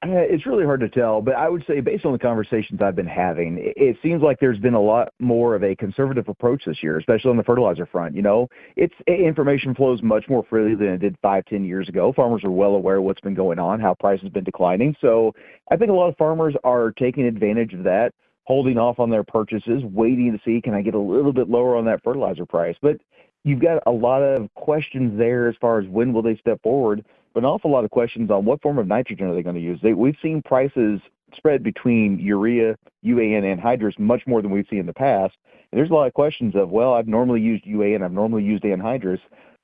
[0.00, 2.94] Uh, it's really hard to tell, but I would say, based on the conversations I've
[2.94, 6.84] been having, it seems like there's been a lot more of a conservative approach this
[6.84, 8.14] year, especially on the fertilizer front.
[8.14, 12.12] You know, it's information flows much more freely than it did five, ten years ago.
[12.12, 14.94] Farmers are well aware of what's been going on, how prices have been declining.
[15.00, 15.34] So
[15.68, 18.12] I think a lot of farmers are taking advantage of that,
[18.44, 21.76] holding off on their purchases, waiting to see can I get a little bit lower
[21.76, 22.76] on that fertilizer price.
[22.80, 23.00] But
[23.42, 27.04] you've got a lot of questions there as far as when will they step forward,
[27.38, 29.80] an awful lot of questions on what form of nitrogen are they going to use.
[29.82, 31.00] They, we've seen prices
[31.34, 35.36] spread between urea, UAN, and anhydrous much more than we've seen in the past.
[35.70, 38.64] And there's a lot of questions of, well, I've normally used UAN, I've normally used
[38.64, 39.20] anhydrous.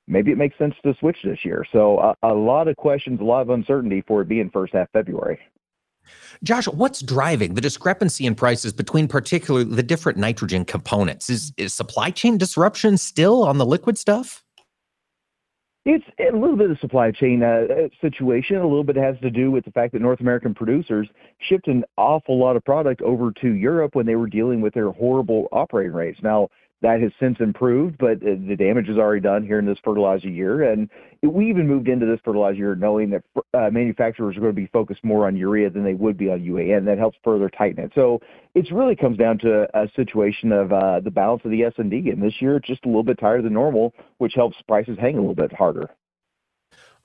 [0.07, 1.65] Maybe it makes sense to switch this year.
[1.71, 4.89] So a, a lot of questions, a lot of uncertainty for it being first half
[4.91, 5.39] February.
[6.43, 11.29] Josh, what's driving the discrepancy in prices between particularly the different nitrogen components?
[11.31, 14.44] Is, is supply chain disruption still on the liquid stuff?
[15.87, 17.67] It's a little bit of supply chain uh,
[18.01, 18.57] situation.
[18.57, 21.07] A little bit has to do with the fact that North American producers
[21.47, 24.89] shipped an awful lot of product over to Europe when they were dealing with their
[24.89, 26.19] horrible operating rates.
[26.23, 26.49] Now,
[26.81, 30.71] that has since improved, but the damage is already done here in this fertilizer year.
[30.71, 30.89] And
[31.23, 34.67] we even moved into this fertilizer year knowing that uh, manufacturers are going to be
[34.67, 36.85] focused more on urea than they would be on UAN.
[36.85, 37.91] That helps further tighten it.
[37.95, 38.19] So
[38.53, 41.89] it really comes down to a situation of uh, the balance of the S and
[41.89, 42.09] D.
[42.09, 45.17] And this year, it's just a little bit tighter than normal, which helps prices hang
[45.17, 45.89] a little bit harder.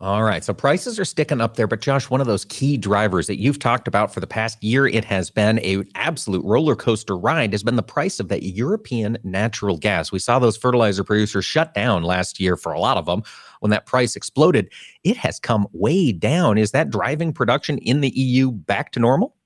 [0.03, 0.43] All right.
[0.43, 3.59] So prices are sticking up there, but Josh, one of those key drivers that you've
[3.59, 7.63] talked about for the past year, it has been a absolute roller coaster ride, has
[7.63, 10.11] been the price of that European natural gas.
[10.11, 13.23] We saw those fertilizer producers shut down last year for a lot of them
[13.61, 14.73] when that price exploded.
[15.05, 16.57] It has come way down.
[16.57, 19.37] Is that driving production in the EU back to normal?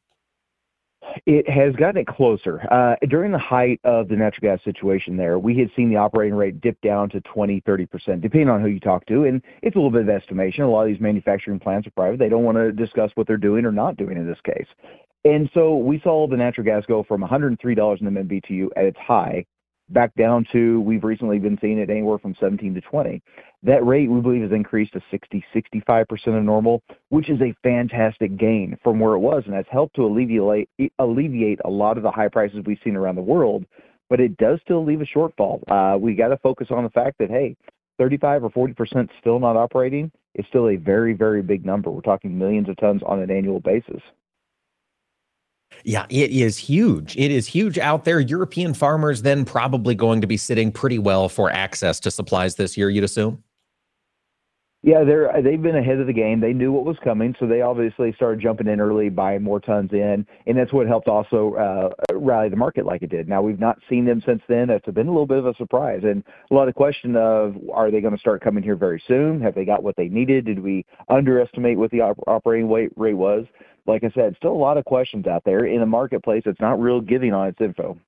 [1.26, 2.66] It has gotten it closer.
[2.70, 6.34] Uh, during the height of the natural gas situation there, we had seen the operating
[6.34, 9.24] rate dip down to 20, 30%, depending on who you talk to.
[9.24, 10.64] And it's a little bit of estimation.
[10.64, 12.18] A lot of these manufacturing plants are private.
[12.18, 14.66] They don't want to discuss what they're doing or not doing in this case.
[15.24, 18.98] And so we saw the natural gas go from $103 in the MMBTU at its
[18.98, 19.46] high
[19.88, 23.22] back down to, we've recently been seeing it anywhere from 17 to 20.
[23.62, 28.36] That rate, we believe, has increased to 60, 65% of normal, which is a fantastic
[28.36, 30.68] gain from where it was, and has helped to alleviate,
[30.98, 33.64] alleviate a lot of the high prices we've seen around the world.
[34.10, 35.62] But it does still leave a shortfall.
[35.68, 37.56] Uh, we got to focus on the fact that, hey,
[37.98, 41.90] 35 or 40% still not operating is still a very, very big number.
[41.90, 44.02] We're talking millions of tons on an annual basis.
[45.82, 47.16] Yeah, it is huge.
[47.16, 48.20] It is huge out there.
[48.20, 52.76] European farmers then probably going to be sitting pretty well for access to supplies this
[52.76, 53.42] year, you'd assume?
[54.86, 56.40] Yeah, they're they've been ahead of the game.
[56.40, 59.90] They knew what was coming, so they obviously started jumping in early, buying more tons
[59.94, 63.26] in, and that's what helped also uh, rally the market like it did.
[63.26, 64.68] Now we've not seen them since then.
[64.68, 67.90] It's been a little bit of a surprise, and a lot of question of are
[67.90, 69.40] they going to start coming here very soon?
[69.40, 70.44] Have they got what they needed?
[70.44, 73.46] Did we underestimate what the op- operating weight rate was?
[73.86, 76.80] Like I said, still a lot of questions out there in a marketplace that's not
[76.80, 77.98] real giving on its info.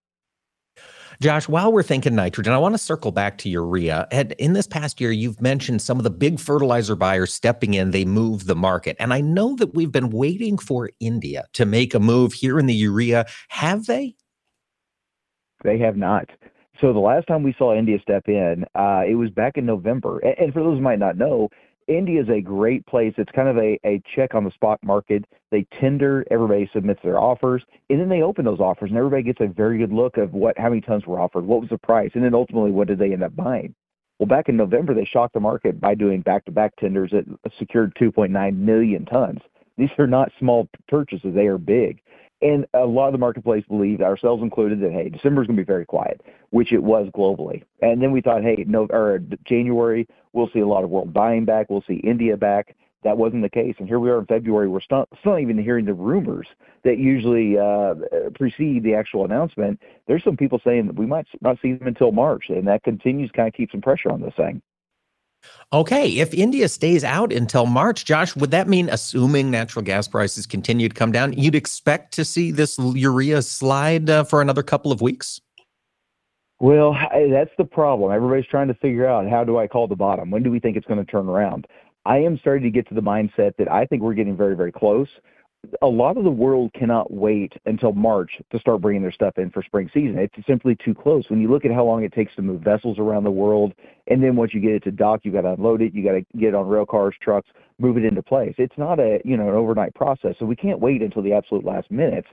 [1.21, 4.07] Josh, while we're thinking nitrogen, I want to circle back to urea.
[4.11, 7.91] And in this past year, you've mentioned some of the big fertilizer buyers stepping in,
[7.91, 8.97] they move the market.
[8.99, 12.67] And I know that we've been waiting for India to make a move here in
[12.67, 13.25] the urea.
[13.49, 14.17] Have they?
[15.65, 16.29] They have not.
[16.81, 20.19] So the last time we saw India step in, uh, it was back in November.
[20.19, 21.49] And for those who might not know,
[21.89, 23.15] India is a great place.
[23.17, 25.25] It's kind of a, a check on the spot market.
[25.51, 29.41] They tender, everybody submits their offers, and then they open those offers, and everybody gets
[29.41, 32.11] a very good look of what how many tons were offered, what was the price,
[32.15, 33.75] and then ultimately what did they end up buying.
[34.19, 37.27] Well, back in November, they shocked the market by doing back-to-back tenders that
[37.59, 39.41] secured 2.9 million tons.
[39.77, 42.01] These are not small purchases; they are big.
[42.43, 45.63] And a lot of the marketplace believed, ourselves included, that hey, December is going to
[45.63, 46.21] be very quiet,
[46.51, 47.65] which it was globally.
[47.81, 51.45] And then we thought, hey, no, or January we'll see a lot of world buying
[51.45, 51.71] back.
[51.71, 52.77] We'll see India back.
[53.05, 54.69] That wasn't the case, and here we are in February.
[54.69, 56.49] We're still, not even hearing the rumors
[56.83, 57.95] that usually uh,
[58.35, 59.81] precede the actual announcement.
[60.09, 63.31] There's some people saying that we might not see them until March, and that continues
[63.31, 64.61] kind of keep some pressure on this thing.
[65.73, 70.47] Okay, if India stays out until March, Josh, would that mean, assuming natural gas prices
[70.47, 74.93] continue to come down, you'd expect to see this urea slide uh, for another couple
[74.93, 75.41] of weeks?
[76.61, 76.97] Well,
[77.31, 78.13] that's the problem.
[78.13, 80.31] Everybody's trying to figure out how do I call the bottom?
[80.31, 81.67] When do we think it's going to turn around?
[82.07, 84.73] I am starting to get to the mindset that I think we're getting very, very
[84.73, 85.09] close
[85.83, 89.51] a lot of the world cannot wait until March to start bringing their stuff in
[89.51, 90.19] for spring season.
[90.19, 91.29] It's simply too close.
[91.29, 93.73] When you look at how long it takes to move vessels around the world,
[94.07, 96.13] and then once you get it to dock, you got to unload it, you got
[96.13, 97.49] to get it on rail cars, trucks,
[97.79, 98.55] move it into place.
[98.59, 101.65] It's not a you know an overnight process, so we can't wait until the absolute
[101.65, 102.29] last minutes.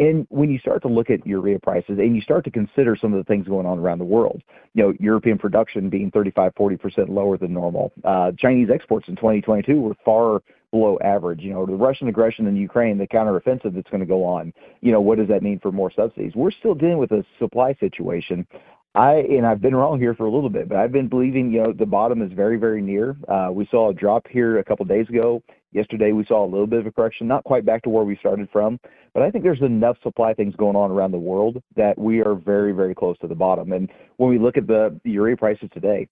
[0.00, 3.12] And when you start to look at urea prices and you start to consider some
[3.12, 4.42] of the things going on around the world,
[4.74, 7.92] you know, European production being 35, 40% lower than normal.
[8.04, 11.40] Uh, Chinese exports in 2022 were far below average.
[11.40, 14.92] You know, the Russian aggression in Ukraine, the counteroffensive that's going to go on, you
[14.92, 16.32] know, what does that mean for more subsidies?
[16.34, 18.46] We're still dealing with a supply situation.
[18.94, 21.62] I and I've been wrong here for a little bit, but I've been believing, you
[21.62, 23.16] know, the bottom is very, very near.
[23.28, 25.42] Uh, we saw a drop here a couple days ago.
[25.72, 28.16] Yesterday we saw a little bit of a correction, not quite back to where we
[28.16, 28.80] started from,
[29.12, 32.34] but I think there's enough supply things going on around the world that we are
[32.34, 33.72] very, very close to the bottom.
[33.72, 36.08] And when we look at the urea prices today,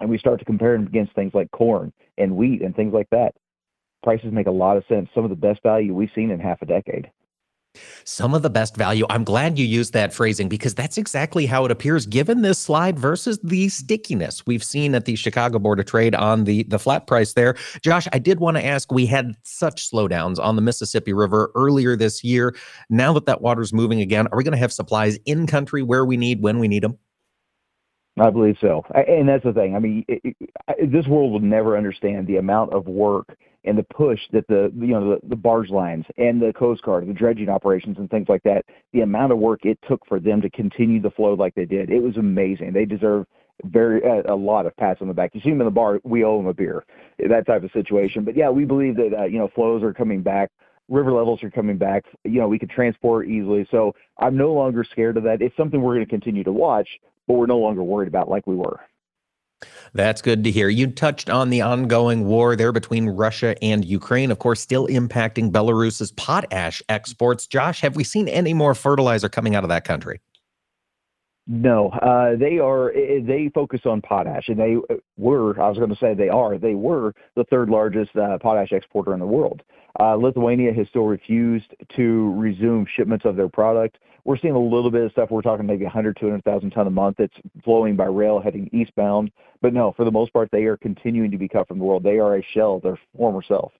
[0.00, 3.08] and we start to compare them against things like corn and wheat and things like
[3.10, 3.34] that,
[4.04, 5.08] prices make a lot of sense.
[5.14, 7.10] Some of the best value we've seen in half a decade.
[8.04, 9.04] Some of the best value.
[9.10, 12.98] I'm glad you used that phrasing because that's exactly how it appears given this slide
[12.98, 17.08] versus the stickiness we've seen at the Chicago Board of Trade on the, the flat
[17.08, 17.56] price there.
[17.82, 21.96] Josh, I did want to ask we had such slowdowns on the Mississippi River earlier
[21.96, 22.54] this year.
[22.90, 26.04] Now that that water's moving again, are we going to have supplies in country where
[26.04, 26.96] we need, when we need them?
[28.20, 28.84] I believe so.
[28.94, 29.74] And that's the thing.
[29.74, 30.36] I mean, it,
[30.68, 34.72] it, this world will never understand the amount of work and the push that the
[34.76, 38.28] you know the, the barge lines and the Coast Guard, the dredging operations and things
[38.28, 41.54] like that, the amount of work it took for them to continue the flow like
[41.54, 42.72] they did, it was amazing.
[42.72, 43.26] They deserve
[43.64, 45.34] very a, a lot of pats on the back.
[45.34, 46.84] You see them in the bar, we owe them a beer,
[47.18, 48.24] that type of situation.
[48.24, 50.50] But yeah, we believe that uh, you know flows are coming back.
[50.88, 52.04] River levels are coming back.
[52.24, 53.66] You know, we could transport easily.
[53.70, 55.40] So I'm no longer scared of that.
[55.40, 56.88] It's something we're going to continue to watch,
[57.26, 58.80] but we're no longer worried about like we were.
[59.92, 60.68] That's good to hear.
[60.68, 65.52] You touched on the ongoing war there between Russia and Ukraine, of course, still impacting
[65.52, 67.46] Belarus's potash exports.
[67.46, 70.20] Josh, have we seen any more fertilizer coming out of that country?
[71.46, 72.90] No, uh, they are.
[72.94, 74.76] They focus on potash, and they
[75.18, 75.60] were.
[75.60, 76.56] I was going to say they are.
[76.56, 79.62] They were the third largest uh, potash exporter in the world.
[80.00, 83.98] Uh, Lithuania has still refused to resume shipments of their product.
[84.24, 85.30] We're seeing a little bit of stuff.
[85.30, 89.30] We're talking maybe 100, 200,000 ton a month that's flowing by rail heading eastbound.
[89.60, 92.02] But no, for the most part, they are continuing to be cut from the world.
[92.02, 93.72] They are a shell of their former self.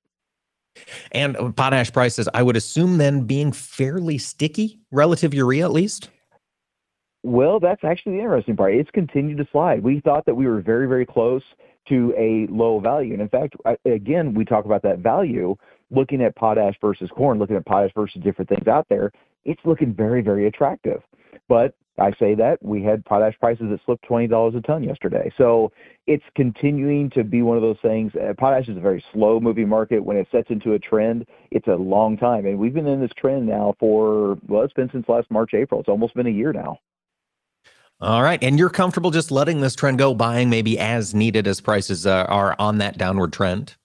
[1.12, 6.10] And potash prices, I would assume then being fairly sticky relative urea at least?
[7.24, 8.74] Well, that's actually the interesting part.
[8.74, 9.82] It's continued to slide.
[9.82, 11.42] We thought that we were very, very close
[11.88, 13.14] to a low value.
[13.14, 13.56] And in fact,
[13.86, 15.56] again, we talk about that value
[15.90, 19.10] looking at potash versus corn, looking at potash versus different things out there.
[19.46, 21.00] It's looking very, very attractive.
[21.48, 25.32] But I say that we had potash prices that slipped $20 a ton yesterday.
[25.38, 25.72] So
[26.06, 28.12] it's continuing to be one of those things.
[28.16, 30.04] Uh, potash is a very slow moving market.
[30.04, 32.44] When it sets into a trend, it's a long time.
[32.44, 35.80] And we've been in this trend now for, well, it's been since last March, April.
[35.80, 36.80] It's almost been a year now.
[38.04, 38.42] All right.
[38.44, 42.26] And you're comfortable just letting this trend go, buying maybe as needed as prices uh,
[42.28, 43.76] are on that downward trend?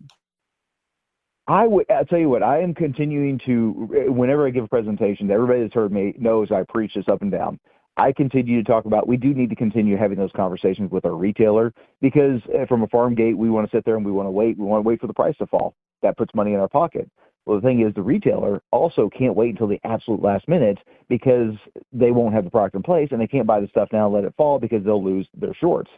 [1.48, 1.90] I would.
[1.90, 2.44] I'll tell you what.
[2.44, 4.10] I am continuing to.
[4.10, 7.32] Whenever I give a presentation, everybody that's heard me knows I preach this up and
[7.32, 7.62] down.
[7.96, 9.08] I continue to talk about.
[9.08, 12.88] We do need to continue having those conversations with our retailer because uh, from a
[12.88, 14.58] farm gate, we want to sit there and we want to wait.
[14.58, 15.76] We want to wait for the price to fall.
[16.02, 17.10] That puts money in our pocket.
[17.50, 20.78] Well, the thing is, the retailer also can't wait until the absolute last minute
[21.08, 21.56] because
[21.92, 24.14] they won't have the product in place and they can't buy the stuff now and
[24.14, 25.90] let it fall because they'll lose their shorts.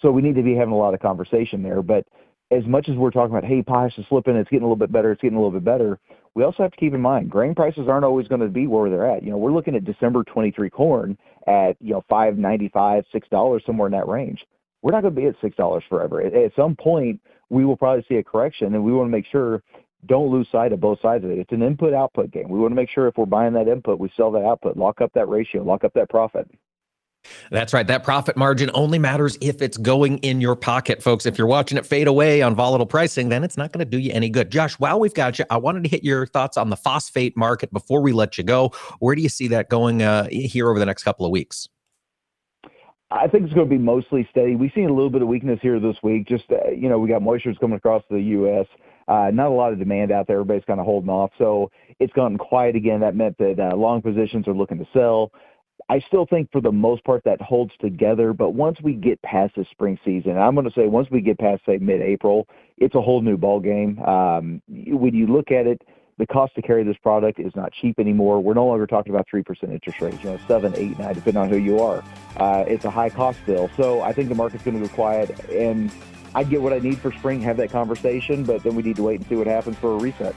[0.00, 1.82] So we need to be having a lot of conversation there.
[1.82, 2.06] But
[2.50, 4.90] as much as we're talking about, hey, potash is slipping, it's getting a little bit
[4.90, 5.98] better, it's getting a little bit better,
[6.34, 8.88] we also have to keep in mind grain prices aren't always going to be where
[8.88, 9.22] they're at.
[9.22, 13.92] You know, we're looking at December 23 corn at, you know, 5.95, $6, somewhere in
[13.92, 14.46] that range.
[14.80, 16.22] We're not going to be at $6 forever.
[16.22, 17.20] At some point,
[17.50, 19.62] we will probably see a correction, and we want to make sure
[20.04, 21.38] don't lose sight of both sides of it.
[21.38, 22.48] It's an input output game.
[22.48, 25.00] We want to make sure if we're buying that input, we sell that output, lock
[25.00, 26.48] up that ratio, lock up that profit.
[27.50, 27.86] That's right.
[27.86, 31.26] That profit margin only matters if it's going in your pocket, folks.
[31.26, 33.98] If you're watching it fade away on volatile pricing, then it's not going to do
[33.98, 34.50] you any good.
[34.50, 37.72] Josh, while we've got you, I wanted to hit your thoughts on the phosphate market
[37.72, 38.70] before we let you go.
[39.00, 41.68] Where do you see that going uh, here over the next couple of weeks?
[43.10, 44.56] I think it's going to be mostly steady.
[44.56, 46.26] We've seen a little bit of weakness here this week.
[46.26, 48.66] Just, uh, you know, we got moistures coming across the U.S.
[49.08, 50.36] Uh, not a lot of demand out there.
[50.36, 51.30] Everybody's kind of holding off.
[51.38, 53.00] So it's gotten quiet again.
[53.00, 55.30] That meant that uh, long positions are looking to sell.
[55.88, 58.32] I still think for the most part that holds together.
[58.32, 61.38] But once we get past the spring season, I'm going to say once we get
[61.38, 62.48] past say mid-April,
[62.78, 64.00] it's a whole new ball game.
[64.00, 65.82] Um, when you look at it,
[66.18, 68.42] the cost to carry this product is not cheap anymore.
[68.42, 70.16] We're no longer talking about three percent interest rates.
[70.24, 72.02] You know, seven, eight, nine, depending on who you are.
[72.38, 73.70] Uh, it's a high cost bill.
[73.76, 75.92] So I think the market's going to go quiet and
[76.36, 79.02] I get what I need for spring, have that conversation, but then we need to
[79.02, 80.34] wait and see what happens for a reset.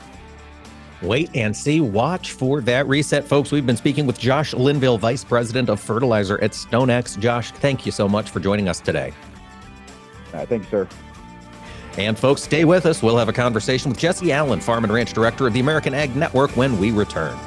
[1.01, 1.81] Wait and see.
[1.81, 3.51] Watch for that reset, folks.
[3.51, 7.19] We've been speaking with Josh Linville, Vice President of Fertilizer at StoneX.
[7.19, 9.11] Josh, thank you so much for joining us today.
[10.33, 10.87] Uh, thank you, sir.
[11.97, 13.03] And folks, stay with us.
[13.03, 16.15] We'll have a conversation with Jesse Allen, Farm and Ranch Director of the American Ag
[16.15, 17.37] Network, when we return.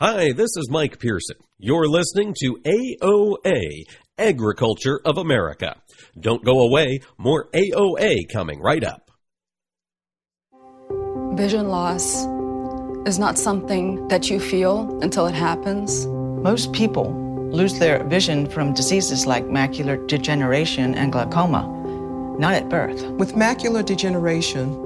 [0.00, 1.36] Hi, this is Mike Pearson.
[1.58, 3.84] You're listening to AOA,
[4.18, 5.80] Agriculture of America.
[6.20, 9.10] Don't go away, more AOA coming right up.
[11.32, 12.26] Vision loss
[13.08, 16.06] is not something that you feel until it happens.
[16.06, 17.14] Most people
[17.50, 21.66] lose their vision from diseases like macular degeneration and glaucoma,
[22.38, 23.02] not at birth.
[23.12, 24.85] With macular degeneration,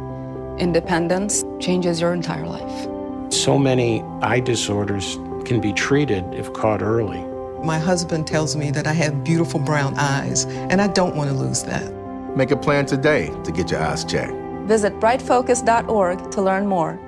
[0.61, 2.87] independence, changes your entire life.
[3.33, 7.19] So many eye disorders can be treated if caught early.
[7.65, 11.35] My husband tells me that I have beautiful brown eyes, and I don't want to
[11.35, 11.91] lose that.
[12.35, 14.33] Make a plan today to get your eyes checked.
[14.65, 16.99] Visit brightfocus.org to learn more.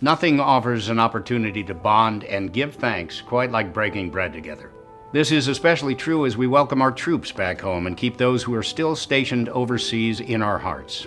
[0.00, 4.70] Nothing offers an opportunity to bond and give thanks quite like breaking bread together.
[5.12, 8.54] This is especially true as we welcome our troops back home and keep those who
[8.54, 11.06] are still stationed overseas in our hearts.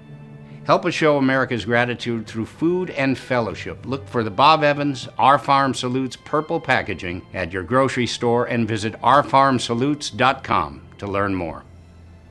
[0.65, 3.83] Help us show America's gratitude through food and fellowship.
[3.83, 8.67] Look for the Bob Evans Our Farm Salutes purple packaging at your grocery store and
[8.67, 11.63] visit ourfarmsalutes.com to learn more.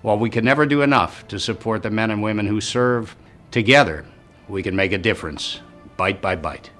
[0.02, 3.16] While we can never do enough to support the men and women who serve,
[3.50, 4.06] together
[4.48, 5.60] we can make a difference,
[5.96, 6.70] bite by bite.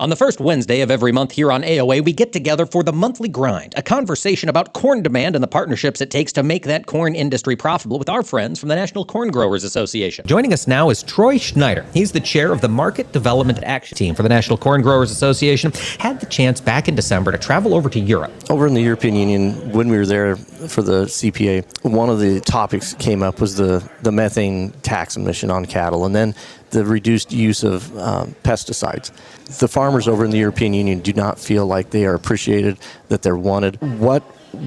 [0.00, 2.90] On the first Wednesday of every month here on AOA, we get together for the
[2.90, 6.86] monthly grind, a conversation about corn demand and the partnerships it takes to make that
[6.86, 10.26] corn industry profitable with our friends from the National Corn Growers Association.
[10.26, 11.84] Joining us now is Troy Schneider.
[11.92, 15.70] He's the chair of the Market Development Action Team for the National Corn Growers Association.
[15.98, 18.32] Had the chance back in December to travel over to Europe.
[18.48, 22.40] Over in the European Union, when we were there for the CPA, one of the
[22.40, 26.06] topics came up was the, the methane tax emission on cattle.
[26.06, 26.34] And then
[26.70, 29.10] the reduced use of um, pesticides.
[29.58, 33.22] The farmers over in the European Union do not feel like they are appreciated, that
[33.22, 33.80] they're wanted.
[33.98, 34.22] What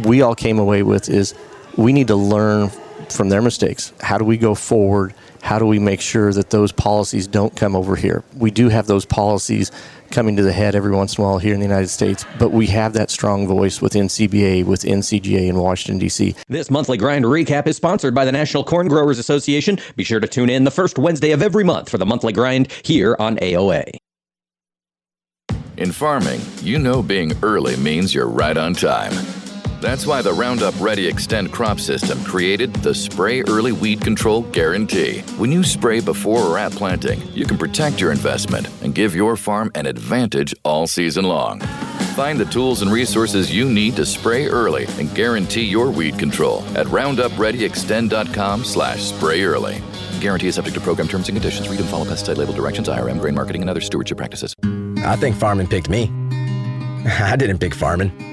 [0.06, 1.34] we all came away with is
[1.78, 2.70] we need to learn
[3.10, 3.94] from their mistakes.
[4.02, 5.14] How do we go forward?
[5.44, 8.24] How do we make sure that those policies don't come over here?
[8.38, 9.74] We do have those policies
[10.10, 12.54] coming to the head every once in a while here in the United States, but
[12.54, 16.34] we have that strong voice within CBA, within CGA in Washington, D.C.
[16.48, 19.80] This monthly grind recap is sponsored by the National Corn Growers Association.
[19.98, 22.72] Be sure to tune in the first Wednesday of every month for the monthly grind
[22.84, 23.98] here on AOA.
[25.76, 29.12] In farming, you know being early means you're right on time.
[29.84, 35.20] That's why the Roundup Ready Extend crop system created the Spray Early Weed Control Guarantee.
[35.36, 39.36] When you spray before or at planting, you can protect your investment and give your
[39.36, 41.60] farm an advantage all season long.
[42.16, 46.64] Find the tools and resources you need to spray early and guarantee your weed control
[46.78, 49.82] at roundupreadyextend.com slash spray early.
[50.22, 51.68] Guarantee is subject to program terms and conditions.
[51.68, 54.56] Read and follow pesticide label directions, IRM, grain marketing, and other stewardship practices.
[55.00, 56.04] I think farming picked me.
[57.06, 58.33] I didn't pick farming.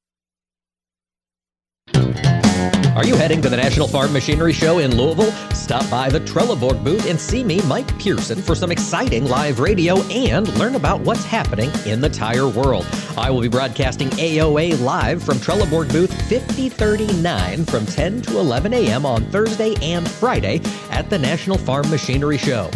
[2.95, 5.31] Are you heading to the National Farm Machinery Show in Louisville?
[5.55, 10.01] Stop by the Trelleborg booth and see me, Mike Pearson, for some exciting live radio
[10.03, 12.85] and learn about what's happening in the tire world.
[13.17, 19.05] I will be broadcasting AOA live from Trelleborg booth 5039 from 10 to 11 a.m.
[19.05, 20.59] on Thursday and Friday
[20.91, 22.69] at the National Farm Machinery Show.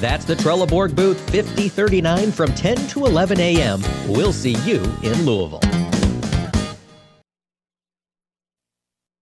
[0.00, 3.82] That's the Trelleborg booth 5039 from 10 to 11 a.m.
[4.08, 5.67] We'll see you in Louisville.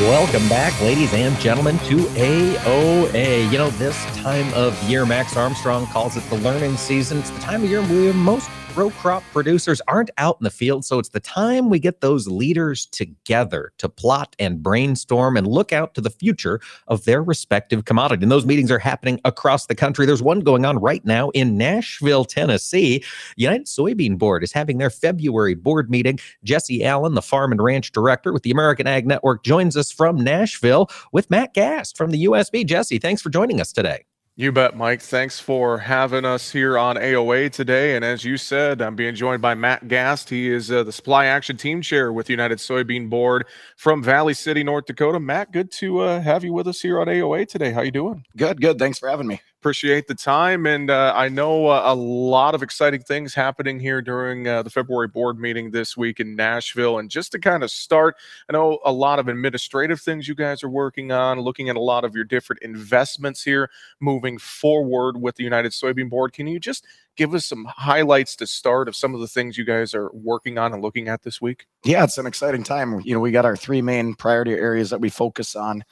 [0.00, 3.50] Welcome back, ladies and gentlemen, to AOA.
[3.50, 7.20] You know, this time of year, Max Armstrong calls it the learning season.
[7.20, 10.84] It's the time of year where most row crop producers aren't out in the field.
[10.84, 15.72] So it's the time we get those leaders together to plot and brainstorm and look
[15.72, 18.22] out to the future of their respective commodity.
[18.22, 20.04] And those meetings are happening across the country.
[20.04, 23.02] There's one going on right now in Nashville, Tennessee.
[23.36, 26.18] United Soybean Board is having their February board meeting.
[26.44, 30.16] Jesse Allen, the farm and ranch director with the American Ag Network, joins us from
[30.22, 32.66] Nashville with Matt Gast from the USB.
[32.66, 34.05] Jesse, thanks for joining us today.
[34.38, 35.00] You bet, Mike.
[35.00, 37.96] Thanks for having us here on AOA today.
[37.96, 40.28] And as you said, I'm being joined by Matt Gast.
[40.28, 43.46] He is uh, the Supply Action Team Chair with United Soybean Board
[43.78, 45.18] from Valley City, North Dakota.
[45.18, 47.72] Matt, good to uh, have you with us here on AOA today.
[47.72, 48.26] How you doing?
[48.36, 48.78] Good, good.
[48.78, 49.40] Thanks for having me.
[49.66, 54.00] Appreciate the time, and uh, I know uh, a lot of exciting things happening here
[54.00, 57.00] during uh, the February board meeting this week in Nashville.
[57.00, 58.14] And just to kind of start,
[58.48, 61.80] I know a lot of administrative things you guys are working on, looking at a
[61.80, 66.32] lot of your different investments here moving forward with the United Soybean Board.
[66.32, 66.86] Can you just
[67.16, 70.58] give us some highlights to start of some of the things you guys are working
[70.58, 71.66] on and looking at this week?
[71.82, 73.00] Yeah, it's an exciting time.
[73.00, 75.82] You know, we got our three main priority areas that we focus on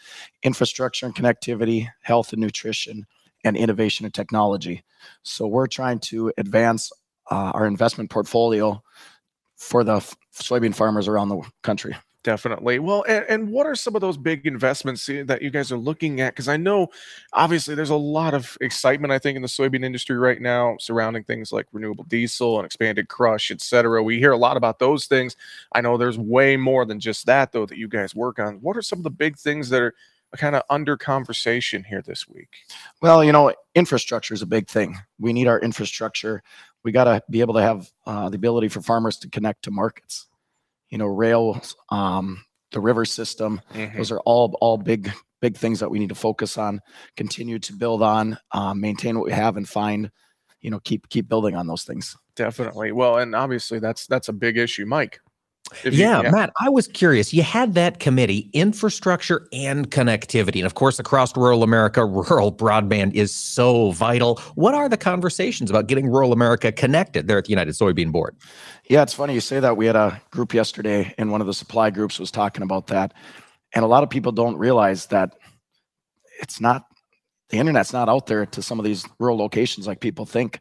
[0.44, 3.04] infrastructure and connectivity, health and nutrition,
[3.44, 4.82] and innovation and technology.
[5.22, 6.90] So we're trying to advance
[7.30, 8.82] uh, our investment portfolio
[9.56, 11.94] for the f- soybean farmers around the country.
[12.22, 12.78] Definitely.
[12.78, 16.22] Well, and, and what are some of those big investments that you guys are looking
[16.22, 16.32] at?
[16.32, 16.88] Because I know
[17.34, 21.24] obviously there's a lot of excitement, I think, in the soybean industry right now surrounding
[21.24, 24.02] things like renewable diesel and expanded crush, et cetera.
[24.02, 25.36] We hear a lot about those things.
[25.72, 28.54] I know there's way more than just that, though, that you guys work on.
[28.62, 29.94] What are some of the big things that are
[30.36, 32.48] kind of under conversation here this week?
[33.02, 34.98] Well, you know, infrastructure is a big thing.
[35.18, 36.42] We need our infrastructure.
[36.82, 39.70] We got to be able to have uh, the ability for farmers to connect to
[39.70, 40.26] markets.
[40.90, 41.60] You know, rail,
[41.90, 43.60] um, the river system.
[43.72, 43.96] Mhm.
[43.96, 46.80] Those are all all big big things that we need to focus on.
[47.16, 50.10] Continue to build on, um, maintain what we have, and find,
[50.60, 52.16] you know, keep keep building on those things.
[52.36, 52.92] Definitely.
[52.92, 55.20] Well, and obviously that's that's a big issue, Mike.
[55.84, 57.32] If you- Yeah, Matt, I was curious.
[57.32, 60.56] You had that committee, infrastructure and connectivity.
[60.56, 64.40] And of course, across rural America, rural broadband is so vital.
[64.54, 68.36] What are the conversations about getting rural America connected there at the United Soybean Board?
[68.88, 69.76] Yeah, it's funny you say that.
[69.76, 73.14] We had a group yesterday, and one of the supply groups was talking about that.
[73.74, 75.34] And a lot of people don't realize that
[76.40, 76.84] it's not
[77.50, 80.60] the internet's not out there to some of these rural locations like people think.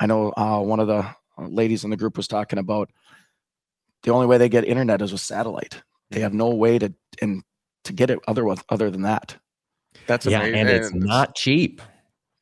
[0.00, 1.06] I know uh, one of the
[1.38, 2.90] uh, ladies in the group was talking about
[4.06, 5.82] the only way they get internet is with satellite.
[6.10, 7.42] They have no way to and
[7.84, 9.36] to get it other with other than that.
[10.06, 11.82] That's a Yeah, and it's not cheap.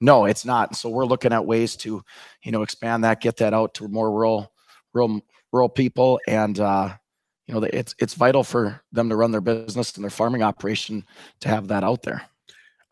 [0.01, 0.77] No, it's not.
[0.77, 2.05] So we're looking at ways to,
[2.43, 4.53] you know, expand that, get that out to more rural,
[4.93, 6.95] rural, rural people, and uh,
[7.47, 11.07] you know, it's it's vital for them to run their business and their farming operation
[11.41, 12.23] to have that out there.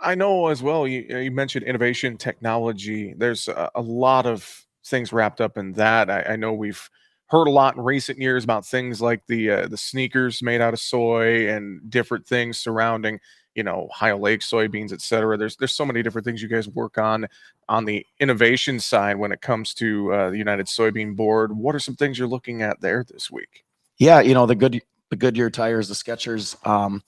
[0.00, 0.86] I know as well.
[0.86, 3.12] You, you mentioned innovation, technology.
[3.16, 6.08] There's a, a lot of things wrapped up in that.
[6.08, 6.88] I, I know we've
[7.32, 10.74] heard a lot in recent years about things like the uh, the sneakers made out
[10.74, 13.18] of soy and different things surrounding,
[13.54, 15.38] you know, high oleic soybeans, et cetera.
[15.38, 17.26] There's there's so many different things you guys work on
[17.70, 21.56] on the innovation side when it comes to uh, the United Soybean Board.
[21.56, 23.64] What are some things you're looking at there this week?
[23.96, 26.54] Yeah, you know the good the Goodyear tires, the Skechers.
[26.66, 27.02] Um,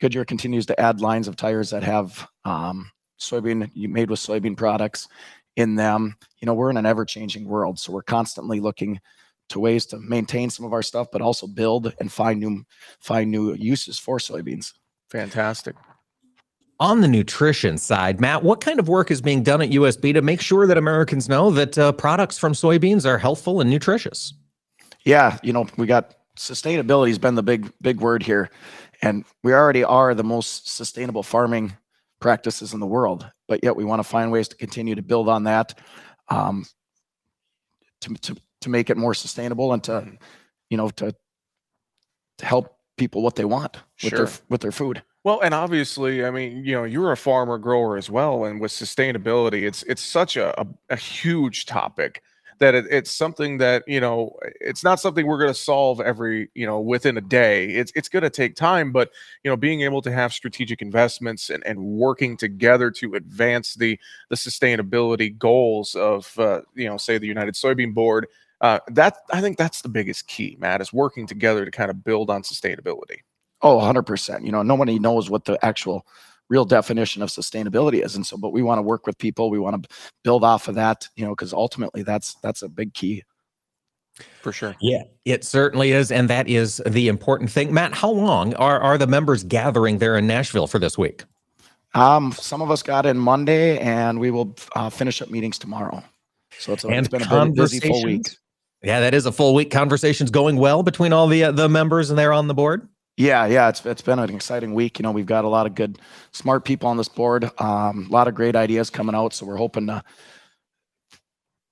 [0.00, 2.88] Goodyear continues to add lines of tires that have um,
[3.18, 5.08] soybean made with soybean products
[5.56, 6.16] in them.
[6.38, 9.00] You know we're in an ever changing world, so we're constantly looking
[9.48, 12.64] to ways to maintain some of our stuff, but also build and find new
[13.00, 14.72] find new uses for soybeans.
[15.10, 15.76] Fantastic.
[16.78, 20.20] On the nutrition side, Matt, what kind of work is being done at USB to
[20.20, 24.34] make sure that Americans know that uh, products from soybeans are healthful and nutritious?
[25.04, 28.50] Yeah, you know, we got sustainability has been the big big word here,
[29.00, 31.74] and we already are the most sustainable farming
[32.20, 33.26] practices in the world.
[33.48, 35.78] But yet we want to find ways to continue to build on that,
[36.28, 36.66] um,
[38.02, 40.12] to to to make it more sustainable and to,
[40.70, 41.14] you know, to
[42.38, 45.02] to help people what they want with their with their food.
[45.24, 48.70] Well, and obviously, I mean, you know, you're a farmer grower as well, and with
[48.70, 52.22] sustainability, it's it's such a a, a huge topic
[52.58, 56.48] that it, it's something that you know, it's not something we're going to solve every
[56.54, 57.70] you know within a day.
[57.70, 59.10] It's it's going to take time, but
[59.42, 63.98] you know, being able to have strategic investments and and working together to advance the
[64.30, 68.26] the sustainability goals of uh, you know, say the United Soybean Board.
[68.60, 72.02] Uh, that I think that's the biggest key, Matt, is working together to kind of
[72.02, 73.18] build on sustainability.
[73.62, 74.44] Oh, 100%.
[74.44, 76.06] You know, nobody knows what the actual
[76.48, 79.58] real definition of sustainability is and so but we want to work with people, we
[79.58, 79.88] want to
[80.22, 83.24] build off of that, you know, cuz ultimately that's that's a big key.
[84.42, 84.74] For sure.
[84.80, 86.10] Yeah, it certainly is.
[86.10, 87.74] And that is the important thing.
[87.74, 91.24] Matt, how long are, are the members gathering there in Nashville for this week?
[91.94, 96.02] Um, some of us got in Monday, and we will uh, finish up meetings tomorrow.
[96.58, 98.26] So it's, a, it's been a busy full week.
[98.82, 99.70] Yeah, that is a full week.
[99.70, 102.88] Conversations going well between all the uh, the members and they're on the board.
[103.16, 104.98] Yeah, yeah, it's it's been an exciting week.
[104.98, 105.98] You know, we've got a lot of good,
[106.32, 107.50] smart people on this board.
[107.58, 109.32] Um, a lot of great ideas coming out.
[109.32, 110.04] So we're hoping to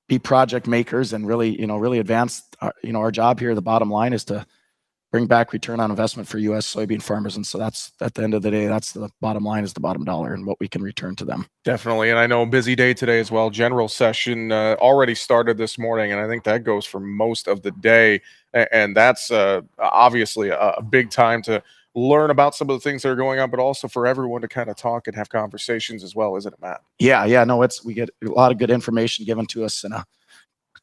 [0.08, 2.42] be project makers and really, you know, really advance.
[2.60, 3.54] Our, you know, our job here.
[3.54, 4.46] The bottom line is to
[5.14, 6.74] bring back return on investment for U.S.
[6.74, 7.36] soybean farmers.
[7.36, 9.78] And so that's at the end of the day, that's the bottom line is the
[9.78, 11.46] bottom dollar and what we can return to them.
[11.62, 12.10] Definitely.
[12.10, 13.48] And I know busy day today as well.
[13.48, 17.62] General session uh, already started this morning, and I think that goes for most of
[17.62, 18.22] the day.
[18.72, 21.62] And that's uh, obviously a, a big time to
[21.94, 24.48] learn about some of the things that are going on, but also for everyone to
[24.48, 26.80] kind of talk and have conversations as well, isn't it, Matt?
[26.98, 27.44] Yeah, yeah.
[27.44, 30.04] No, it's we get a lot of good information given to us in a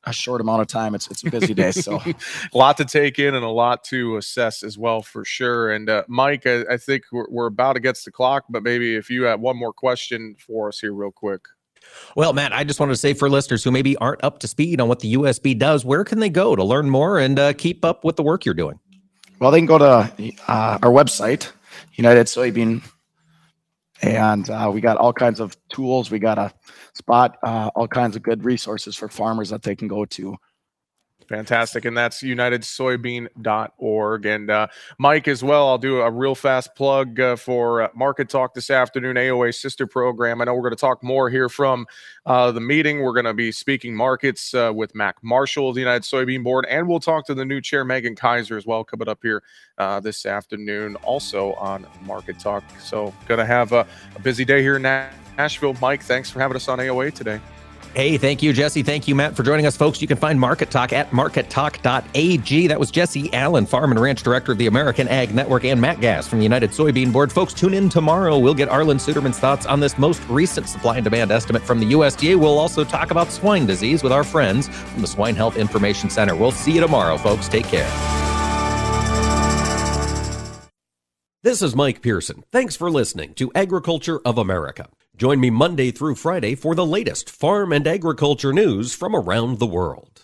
[0.06, 0.96] a short amount of time.
[0.96, 2.16] It's it's a busy day, so a
[2.58, 5.72] lot to take in and a lot to assess as well for sure.
[5.72, 9.10] And uh, Mike, I, I think we're, we're about against the clock, but maybe if
[9.10, 11.42] you have one more question for us here, real quick.
[12.16, 14.80] Well, Matt, I just wanted to say for listeners who maybe aren't up to speed
[14.80, 17.84] on what the USB does, where can they go to learn more and uh, keep
[17.84, 18.80] up with the work you're doing?
[19.40, 19.86] Well, they can go to
[20.48, 21.52] uh, our website,
[21.96, 22.84] United Soybean
[24.02, 26.12] and uh, we got all kinds of tools.
[26.12, 26.54] We got a
[26.94, 30.36] spot, uh, all kinds of good resources for farmers that they can go to.
[31.32, 31.86] Fantastic.
[31.86, 34.26] And that's unitedsoybean.org.
[34.26, 34.68] And uh,
[34.98, 38.70] Mike, as well, I'll do a real fast plug uh, for uh, Market Talk this
[38.70, 40.42] afternoon, AOA sister program.
[40.42, 41.88] I know we're going to talk more here from
[42.26, 43.02] uh, the meeting.
[43.02, 46.66] We're going to be speaking markets uh, with Mac Marshall of the United Soybean Board.
[46.70, 49.42] And we'll talk to the new chair, Meagan Kaiser, as well, coming up here
[49.78, 52.66] uh, this afternoon, also on Market Talk.
[52.82, 55.78] So, going to have a, a busy day here in Nashville.
[55.80, 57.40] Mike, thanks for having us on AOA today.
[57.94, 58.84] Hey, thank you, Jesse.
[58.84, 60.02] Thank you, Matt, for joining us, folks.
[60.02, 62.68] You can find Market Talk at markettalk.ag.
[62.68, 66.00] That was Jesse Allen, Farm and Ranch Director of the American Ag Network, and Matt
[66.00, 67.34] Gast from the United Soybean Board.
[67.34, 68.40] Folks, tune in tomorrow.
[68.40, 71.92] We'll get Arlan Suderman's thoughts on this most recent supply and demand estimate from the
[71.92, 72.40] USDA.
[72.40, 76.34] We'll also talk about swine disease with our friends from the Swine Health Information Center.
[76.34, 77.50] We'll see you tomorrow, folks.
[77.50, 77.90] Take care.
[81.44, 82.46] This is Mike Pearson.
[82.54, 84.88] Thanks for listening to Agriculture of America.
[85.22, 89.68] Join me Monday through Friday for the latest farm and agriculture news from around the
[89.68, 90.24] world.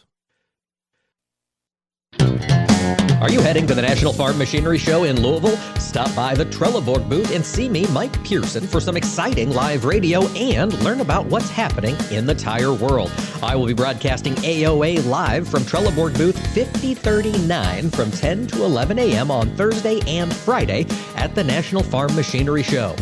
[3.21, 5.55] Are you heading to the National Farm Machinery Show in Louisville?
[5.79, 10.25] Stop by the Trelleborg booth and see me, Mike Pearson, for some exciting live radio
[10.29, 13.11] and learn about what's happening in the tire world.
[13.43, 19.29] I will be broadcasting AOA live from Trelleborg booth 5039 from 10 to 11 a.m.
[19.29, 20.87] on Thursday and Friday
[21.17, 22.95] at the National Farm Machinery Show.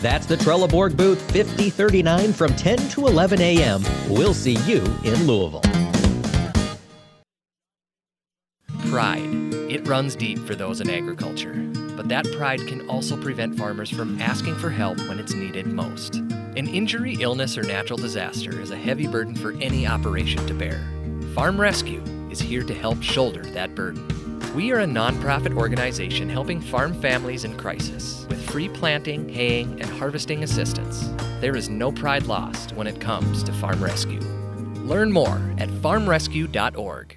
[0.00, 3.82] That's the Trelleborg booth 5039 from 10 to 11 a.m.
[4.08, 5.62] We'll see you in Louisville.
[8.88, 9.28] Pride.
[9.70, 11.54] It runs deep for those in agriculture.
[11.96, 16.16] But that pride can also prevent farmers from asking for help when it's needed most.
[16.16, 20.80] An injury, illness, or natural disaster is a heavy burden for any operation to bear.
[21.34, 24.29] Farm Rescue is here to help shoulder that burden.
[24.54, 29.90] We are a nonprofit organization helping farm families in crisis with free planting, haying, and
[29.90, 31.08] harvesting assistance.
[31.40, 34.20] There is no pride lost when it comes to farm rescue.
[34.84, 37.16] Learn more at farmrescue.org.